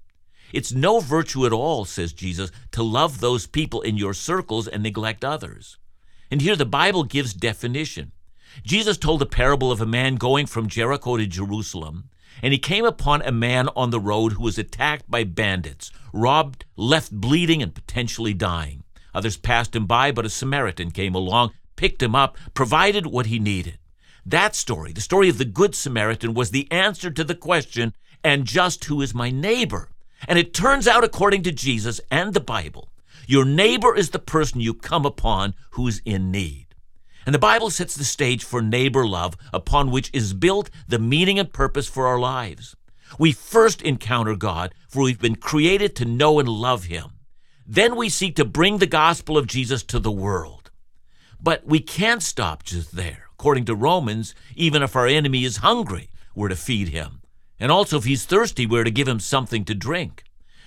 It's 0.53 0.71
no 0.71 0.99
virtue 0.99 1.45
at 1.45 1.53
all, 1.53 1.85
says 1.85 2.13
Jesus, 2.13 2.51
to 2.71 2.83
love 2.83 3.19
those 3.19 3.47
people 3.47 3.81
in 3.81 3.97
your 3.97 4.13
circles 4.13 4.67
and 4.67 4.83
neglect 4.83 5.25
others. 5.25 5.77
And 6.31 6.41
here 6.41 6.55
the 6.55 6.65
Bible 6.65 7.03
gives 7.03 7.33
definition. 7.33 8.11
Jesus 8.63 8.97
told 8.97 9.21
a 9.21 9.25
parable 9.25 9.71
of 9.71 9.81
a 9.81 9.85
man 9.85 10.15
going 10.15 10.45
from 10.45 10.69
Jericho 10.69 11.17
to 11.17 11.25
Jerusalem, 11.27 12.09
and 12.41 12.53
he 12.53 12.59
came 12.59 12.85
upon 12.85 13.21
a 13.21 13.31
man 13.31 13.67
on 13.75 13.89
the 13.89 13.99
road 13.99 14.33
who 14.33 14.43
was 14.43 14.57
attacked 14.57 15.09
by 15.09 15.23
bandits, 15.23 15.91
robbed, 16.13 16.63
left 16.77 17.11
bleeding, 17.11 17.61
and 17.61 17.75
potentially 17.75 18.33
dying. 18.33 18.84
Others 19.15 19.37
passed 19.37 19.75
him 19.75 19.87
by, 19.87 20.11
but 20.11 20.25
a 20.25 20.29
Samaritan 20.29 20.91
came 20.91 21.15
along, 21.15 21.51
picked 21.75 22.03
him 22.03 22.13
up, 22.13 22.37
provided 22.53 23.07
what 23.07 23.25
he 23.27 23.39
needed. 23.39 23.79
That 24.25 24.55
story, 24.55 24.91
the 24.91 25.01
story 25.01 25.29
of 25.29 25.37
the 25.37 25.45
Good 25.45 25.73
Samaritan, 25.73 26.33
was 26.33 26.51
the 26.51 26.69
answer 26.71 27.09
to 27.09 27.23
the 27.23 27.33
question, 27.33 27.93
and 28.23 28.45
just 28.45 28.83
who 28.85 29.01
is 29.01 29.15
my 29.15 29.31
neighbor? 29.31 29.89
And 30.27 30.37
it 30.37 30.53
turns 30.53 30.87
out, 30.87 31.03
according 31.03 31.43
to 31.43 31.51
Jesus 31.51 32.01
and 32.11 32.33
the 32.33 32.39
Bible, 32.41 32.89
your 33.25 33.45
neighbor 33.45 33.95
is 33.95 34.09
the 34.09 34.19
person 34.19 34.59
you 34.59 34.73
come 34.73 35.05
upon 35.05 35.55
who's 35.71 36.01
in 36.05 36.29
need. 36.29 36.67
And 37.25 37.33
the 37.33 37.39
Bible 37.39 37.69
sets 37.69 37.95
the 37.95 38.03
stage 38.03 38.43
for 38.43 38.61
neighbor 38.61 39.07
love, 39.07 39.35
upon 39.53 39.91
which 39.91 40.09
is 40.13 40.33
built 40.33 40.69
the 40.87 40.99
meaning 40.99 41.39
and 41.39 41.51
purpose 41.51 41.87
for 41.87 42.05
our 42.05 42.19
lives. 42.19 42.75
We 43.17 43.31
first 43.31 43.81
encounter 43.81 44.35
God, 44.35 44.75
for 44.89 45.03
we've 45.03 45.19
been 45.19 45.37
created 45.37 45.95
to 45.95 46.05
know 46.05 46.39
and 46.39 46.49
love 46.49 46.85
Him. 46.85 47.14
Then 47.67 47.95
we 47.95 48.09
seek 48.09 48.35
to 48.35 48.45
bring 48.45 48.77
the 48.77 48.85
gospel 48.85 49.37
of 49.37 49.47
Jesus 49.47 49.81
to 49.83 49.99
the 49.99 50.11
world. 50.11 50.69
But 51.41 51.65
we 51.65 51.79
can't 51.79 52.21
stop 52.21 52.63
just 52.63 52.95
there. 52.95 53.29
According 53.33 53.65
to 53.65 53.75
Romans, 53.75 54.35
even 54.55 54.83
if 54.83 54.95
our 54.95 55.07
enemy 55.07 55.43
is 55.43 55.57
hungry, 55.57 56.09
we're 56.35 56.49
to 56.49 56.55
feed 56.55 56.89
him. 56.89 57.21
And 57.59 57.71
also, 57.71 57.97
if 57.97 58.03
he's 58.03 58.25
thirsty, 58.25 58.65
we're 58.65 58.83
to 58.83 58.91
give 58.91 59.07
him 59.07 59.19
something 59.19 59.65
to 59.65 59.73
drink. 59.73 60.23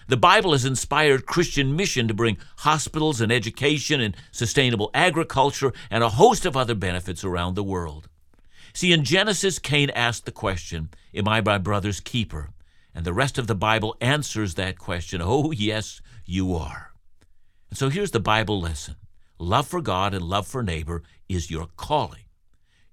The 0.08 0.16
Bible 0.16 0.52
has 0.52 0.64
inspired 0.64 1.26
Christian 1.26 1.76
mission 1.76 2.08
to 2.08 2.14
bring 2.14 2.38
hospitals 2.58 3.20
and 3.20 3.30
education 3.30 4.00
and 4.00 4.16
sustainable 4.32 4.90
agriculture 4.94 5.72
and 5.90 6.02
a 6.02 6.08
host 6.08 6.46
of 6.46 6.56
other 6.56 6.74
benefits 6.74 7.24
around 7.24 7.54
the 7.54 7.62
world. 7.62 8.08
See, 8.72 8.92
in 8.92 9.04
Genesis, 9.04 9.58
Cain 9.58 9.90
asked 9.90 10.24
the 10.24 10.32
question, 10.32 10.88
Am 11.14 11.28
I 11.28 11.42
my 11.42 11.58
brother's 11.58 12.00
keeper? 12.00 12.50
And 12.94 13.04
the 13.04 13.12
rest 13.12 13.38
of 13.38 13.46
the 13.46 13.54
Bible 13.54 13.96
answers 14.00 14.54
that 14.54 14.78
question, 14.78 15.20
Oh, 15.22 15.52
yes, 15.52 16.00
you 16.24 16.54
are. 16.54 16.87
And 17.70 17.78
so 17.78 17.88
here's 17.88 18.10
the 18.10 18.20
Bible 18.20 18.60
lesson 18.60 18.96
love 19.38 19.66
for 19.66 19.80
God 19.80 20.14
and 20.14 20.24
love 20.24 20.46
for 20.46 20.62
neighbor 20.62 21.02
is 21.28 21.50
your 21.50 21.68
calling. 21.76 22.24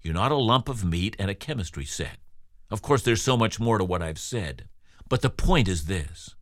You're 0.02 0.14
not 0.14 0.32
a 0.32 0.36
lump 0.36 0.70
of 0.70 0.86
meat 0.86 1.16
and 1.18 1.30
a 1.30 1.36
chemistry 1.36 1.86
set. 1.86 2.18
Of 2.70 2.82
course, 2.82 3.02
there's 3.02 3.22
so 3.22 3.38
much 3.38 3.60
more 3.60 3.78
to 3.78 3.84
what 3.84 4.02
I've 4.02 4.20
said. 4.20 4.68
But 5.10 5.22
the 5.22 5.30
point 5.30 5.68
is 5.68 5.86
this 5.86 6.36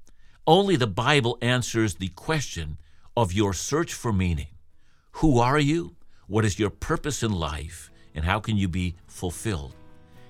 only 0.46 0.76
the 0.76 0.88
Bible 0.88 1.38
answers 1.42 1.96
the 1.96 2.10
question 2.10 2.78
of 3.16 3.32
your 3.32 3.54
search 3.54 3.94
for 3.94 4.12
meaning. 4.12 4.48
Who 5.18 5.40
are 5.40 5.60
you? 5.60 5.96
What 6.28 6.44
is 6.44 6.60
your 6.60 6.70
purpose 6.70 7.24
in 7.24 7.32
life? 7.32 7.92
And 8.16 8.26
how 8.26 8.40
can 8.40 8.58
you 8.58 8.68
be 8.68 8.96
fulfilled? 9.08 9.76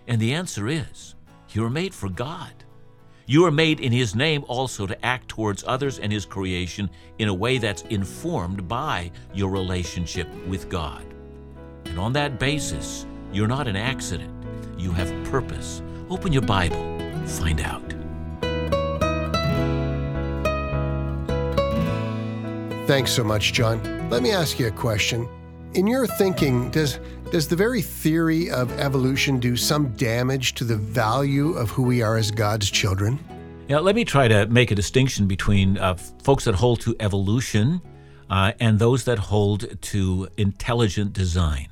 And 0.08 0.22
the 0.22 0.34
answer 0.34 0.68
is 0.68 1.16
you're 1.50 1.70
made 1.70 1.94
for 1.94 2.10
God. 2.10 2.54
You 3.26 3.46
are 3.46 3.52
made 3.52 3.80
in 3.80 3.92
His 3.92 4.16
name 4.16 4.44
also 4.48 4.86
to 4.86 5.06
act 5.06 5.30
towards 5.30 5.64
others 5.66 6.00
and 6.00 6.12
His 6.12 6.26
creation 6.26 6.90
in 7.20 7.30
a 7.30 7.34
way 7.34 7.58
that's 7.58 7.84
informed 7.84 8.68
by 8.68 9.12
your 9.34 9.50
relationship 9.50 10.28
with 10.48 10.70
God. 10.70 11.06
And 11.86 11.98
on 11.98 12.12
that 12.14 12.40
basis, 12.40 13.06
you're 13.32 13.48
not 13.48 13.68
an 13.68 13.76
accident. 13.76 14.34
You 14.78 14.92
have 14.92 15.12
purpose. 15.30 15.82
Open 16.10 16.34
your 16.34 16.42
Bible. 16.42 17.00
Find 17.26 17.62
out. 17.62 17.82
Thanks 22.88 23.14
so 23.14 23.24
much, 23.24 23.54
John. 23.54 24.10
Let 24.10 24.22
me 24.22 24.32
ask 24.32 24.60
you 24.60 24.68
a 24.68 24.72
question. 24.72 25.30
In 25.76 25.88
your 25.88 26.06
thinking, 26.06 26.70
does 26.70 27.00
does 27.32 27.48
the 27.48 27.56
very 27.56 27.82
theory 27.82 28.52
of 28.52 28.72
evolution 28.80 29.40
do 29.40 29.58
some 29.58 29.90
damage 29.96 30.54
to 30.54 30.64
the 30.64 30.76
value 30.76 31.54
of 31.54 31.72
who 31.72 31.82
we 31.82 32.04
are 32.04 32.16
as 32.16 32.30
God's 32.30 32.70
children? 32.70 33.18
Now, 33.68 33.80
let 33.80 33.96
me 33.96 34.06
try 34.06 34.28
to 34.28 34.46
make 34.46 34.70
a 34.70 34.76
distinction 34.76 35.26
between 35.26 35.80
uh, 35.80 35.96
folks 35.96 36.44
that 36.44 36.54
hold 36.54 36.82
to 36.82 36.96
evolution 37.00 37.82
uh, 38.30 38.52
and 38.60 38.78
those 38.78 39.06
that 39.06 39.18
hold 39.18 39.82
to 39.82 40.28
intelligent 40.38 41.14
design. 41.14 41.70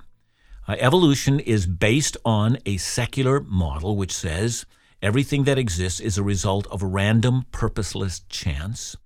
Uh, 0.67 0.77
evolution 0.79 1.39
is 1.39 1.67
based 1.67 2.17
on 2.25 2.57
a 2.65 2.77
secular 2.77 3.41
model 3.41 3.97
which 3.97 4.13
says 4.13 4.65
everything 5.03 5.43
that 5.43 5.59
exists 5.59 5.99
is 5.99 6.17
a 6.17 6.23
result 6.23 6.65
of 6.71 6.81
random, 6.81 7.45
purposeless 7.51 8.21
chance. 8.29 8.97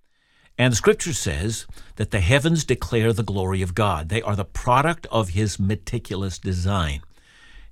And 0.57 0.75
scripture 0.75 1.13
says 1.13 1.67
that 1.97 2.11
the 2.11 2.21
heavens 2.21 2.63
declare 2.63 3.11
the 3.11 3.23
glory 3.23 3.61
of 3.61 3.75
God. 3.75 4.09
They 4.09 4.21
are 4.21 4.35
the 4.35 4.45
product 4.45 5.05
of 5.11 5.29
his 5.29 5.59
meticulous 5.59 6.39
design. 6.39 7.01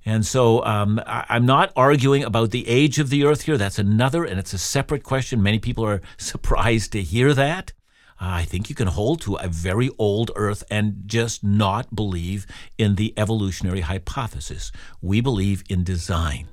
And 0.06 0.26
so 0.26 0.62
um, 0.64 1.00
I, 1.06 1.24
I'm 1.30 1.46
not 1.46 1.72
arguing 1.76 2.24
about 2.24 2.50
the 2.50 2.68
age 2.68 2.98
of 2.98 3.08
the 3.08 3.24
earth 3.24 3.42
here. 3.42 3.56
That's 3.56 3.78
another, 3.78 4.24
and 4.24 4.38
it's 4.38 4.52
a 4.52 4.58
separate 4.58 5.02
question. 5.02 5.42
Many 5.42 5.58
people 5.58 5.84
are 5.86 6.02
surprised 6.18 6.92
to 6.92 7.02
hear 7.02 7.32
that. 7.34 7.72
I 8.20 8.44
think 8.44 8.70
you 8.70 8.76
can 8.76 8.88
hold 8.88 9.20
to 9.22 9.34
a 9.34 9.48
very 9.48 9.90
old 9.98 10.30
Earth 10.36 10.62
and 10.70 11.02
just 11.04 11.42
not 11.42 11.94
believe 11.94 12.46
in 12.78 12.94
the 12.94 13.12
evolutionary 13.16 13.80
hypothesis. 13.80 14.70
We 15.02 15.20
believe 15.20 15.64
in 15.68 15.84
design. 15.84 16.48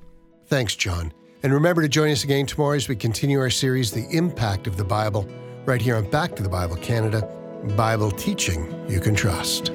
Thanks, 0.47 0.75
John. 0.75 1.13
And 1.43 1.53
remember 1.53 1.81
to 1.81 1.87
join 1.87 2.11
us 2.11 2.23
again 2.23 2.45
tomorrow 2.45 2.75
as 2.75 2.87
we 2.87 2.95
continue 2.95 3.39
our 3.39 3.49
series, 3.49 3.91
The 3.91 4.07
Impact 4.09 4.67
of 4.67 4.75
the 4.75 4.83
Bible, 4.83 5.27
right 5.65 5.81
here 5.81 5.95
on 5.95 6.09
Back 6.09 6.35
to 6.35 6.43
the 6.43 6.49
Bible 6.49 6.75
Canada 6.77 7.27
Bible 7.75 8.09
teaching 8.09 8.89
you 8.89 8.99
can 8.99 9.13
trust. 9.13 9.71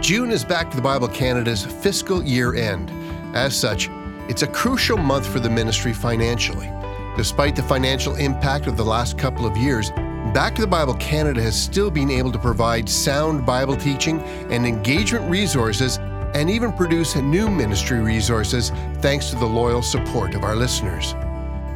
June 0.00 0.30
is 0.30 0.44
Back 0.44 0.70
to 0.70 0.76
the 0.76 0.82
Bible 0.82 1.08
Canada's 1.08 1.64
fiscal 1.66 2.22
year 2.24 2.54
end. 2.54 2.90
As 3.36 3.54
such, 3.54 3.88
it's 4.28 4.42
a 4.42 4.46
crucial 4.46 4.96
month 4.96 5.26
for 5.26 5.40
the 5.40 5.50
ministry 5.50 5.92
financially. 5.92 6.70
Despite 7.16 7.54
the 7.54 7.62
financial 7.62 8.14
impact 8.14 8.66
of 8.66 8.78
the 8.78 8.84
last 8.84 9.18
couple 9.18 9.44
of 9.44 9.56
years, 9.58 9.90
Back 10.32 10.54
to 10.54 10.62
the 10.62 10.66
Bible 10.66 10.94
Canada 10.94 11.42
has 11.42 11.60
still 11.60 11.90
been 11.90 12.10
able 12.10 12.32
to 12.32 12.38
provide 12.38 12.88
sound 12.88 13.44
Bible 13.44 13.76
teaching 13.76 14.18
and 14.50 14.66
engagement 14.66 15.30
resources 15.30 15.98
and 16.32 16.48
even 16.48 16.72
produce 16.72 17.14
new 17.16 17.50
ministry 17.50 18.00
resources 18.00 18.70
thanks 19.00 19.28
to 19.28 19.36
the 19.36 19.44
loyal 19.44 19.82
support 19.82 20.34
of 20.34 20.42
our 20.42 20.56
listeners. 20.56 21.14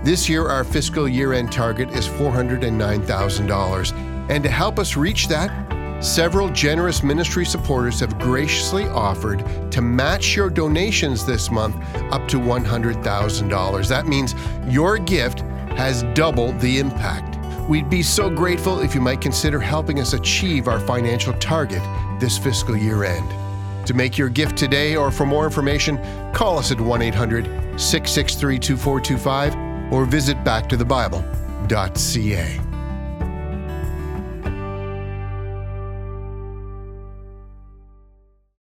This 0.03 0.27
year, 0.27 0.49
our 0.49 0.65
fiscal 0.65 1.07
year 1.07 1.35
end 1.35 1.53
target 1.53 1.91
is 1.91 2.09
$409,000. 2.09 3.93
And 4.31 4.43
to 4.43 4.49
help 4.49 4.79
us 4.79 4.97
reach 4.97 5.29
that, 5.29 5.51
Several 6.01 6.51
generous 6.51 7.03
ministry 7.03 7.47
supporters 7.47 8.01
have 8.01 8.19
graciously 8.19 8.87
offered 8.89 9.43
to 9.73 9.81
match 9.81 10.37
your 10.37 10.51
donations 10.51 11.25
this 11.25 11.51
month 11.51 11.75
up 12.13 12.29
to 12.29 12.37
$100,000. 12.37 13.89
That 13.89 14.07
means 14.07 14.35
your 14.69 14.99
gift 14.99 15.41
has 15.79 16.03
double 16.13 16.53
the 16.53 16.79
impact. 16.79 17.36
We'd 17.69 17.91
be 17.91 18.03
so 18.03 18.31
grateful 18.31 18.79
if 18.79 18.95
you 18.95 19.01
might 19.01 19.21
consider 19.21 19.59
helping 19.59 19.99
us 19.99 20.13
achieve 20.13 20.69
our 20.69 20.79
financial 20.79 21.33
target 21.35 21.83
this 22.21 22.39
fiscal 22.39 22.77
year 22.77 23.03
end. 23.03 23.29
To 23.87 23.95
make 23.95 24.17
your 24.17 24.29
gift 24.29 24.57
today 24.57 24.95
or 24.95 25.11
for 25.11 25.27
more 25.27 25.45
information, 25.45 25.99
call 26.33 26.59
us 26.59 26.71
at 26.71 26.81
1 26.81 27.03
800 27.03 27.45
663 27.81 28.59
2425 28.59 29.93
or 29.93 30.05
visit 30.05 30.37
backtothebible.ca. 30.45 32.66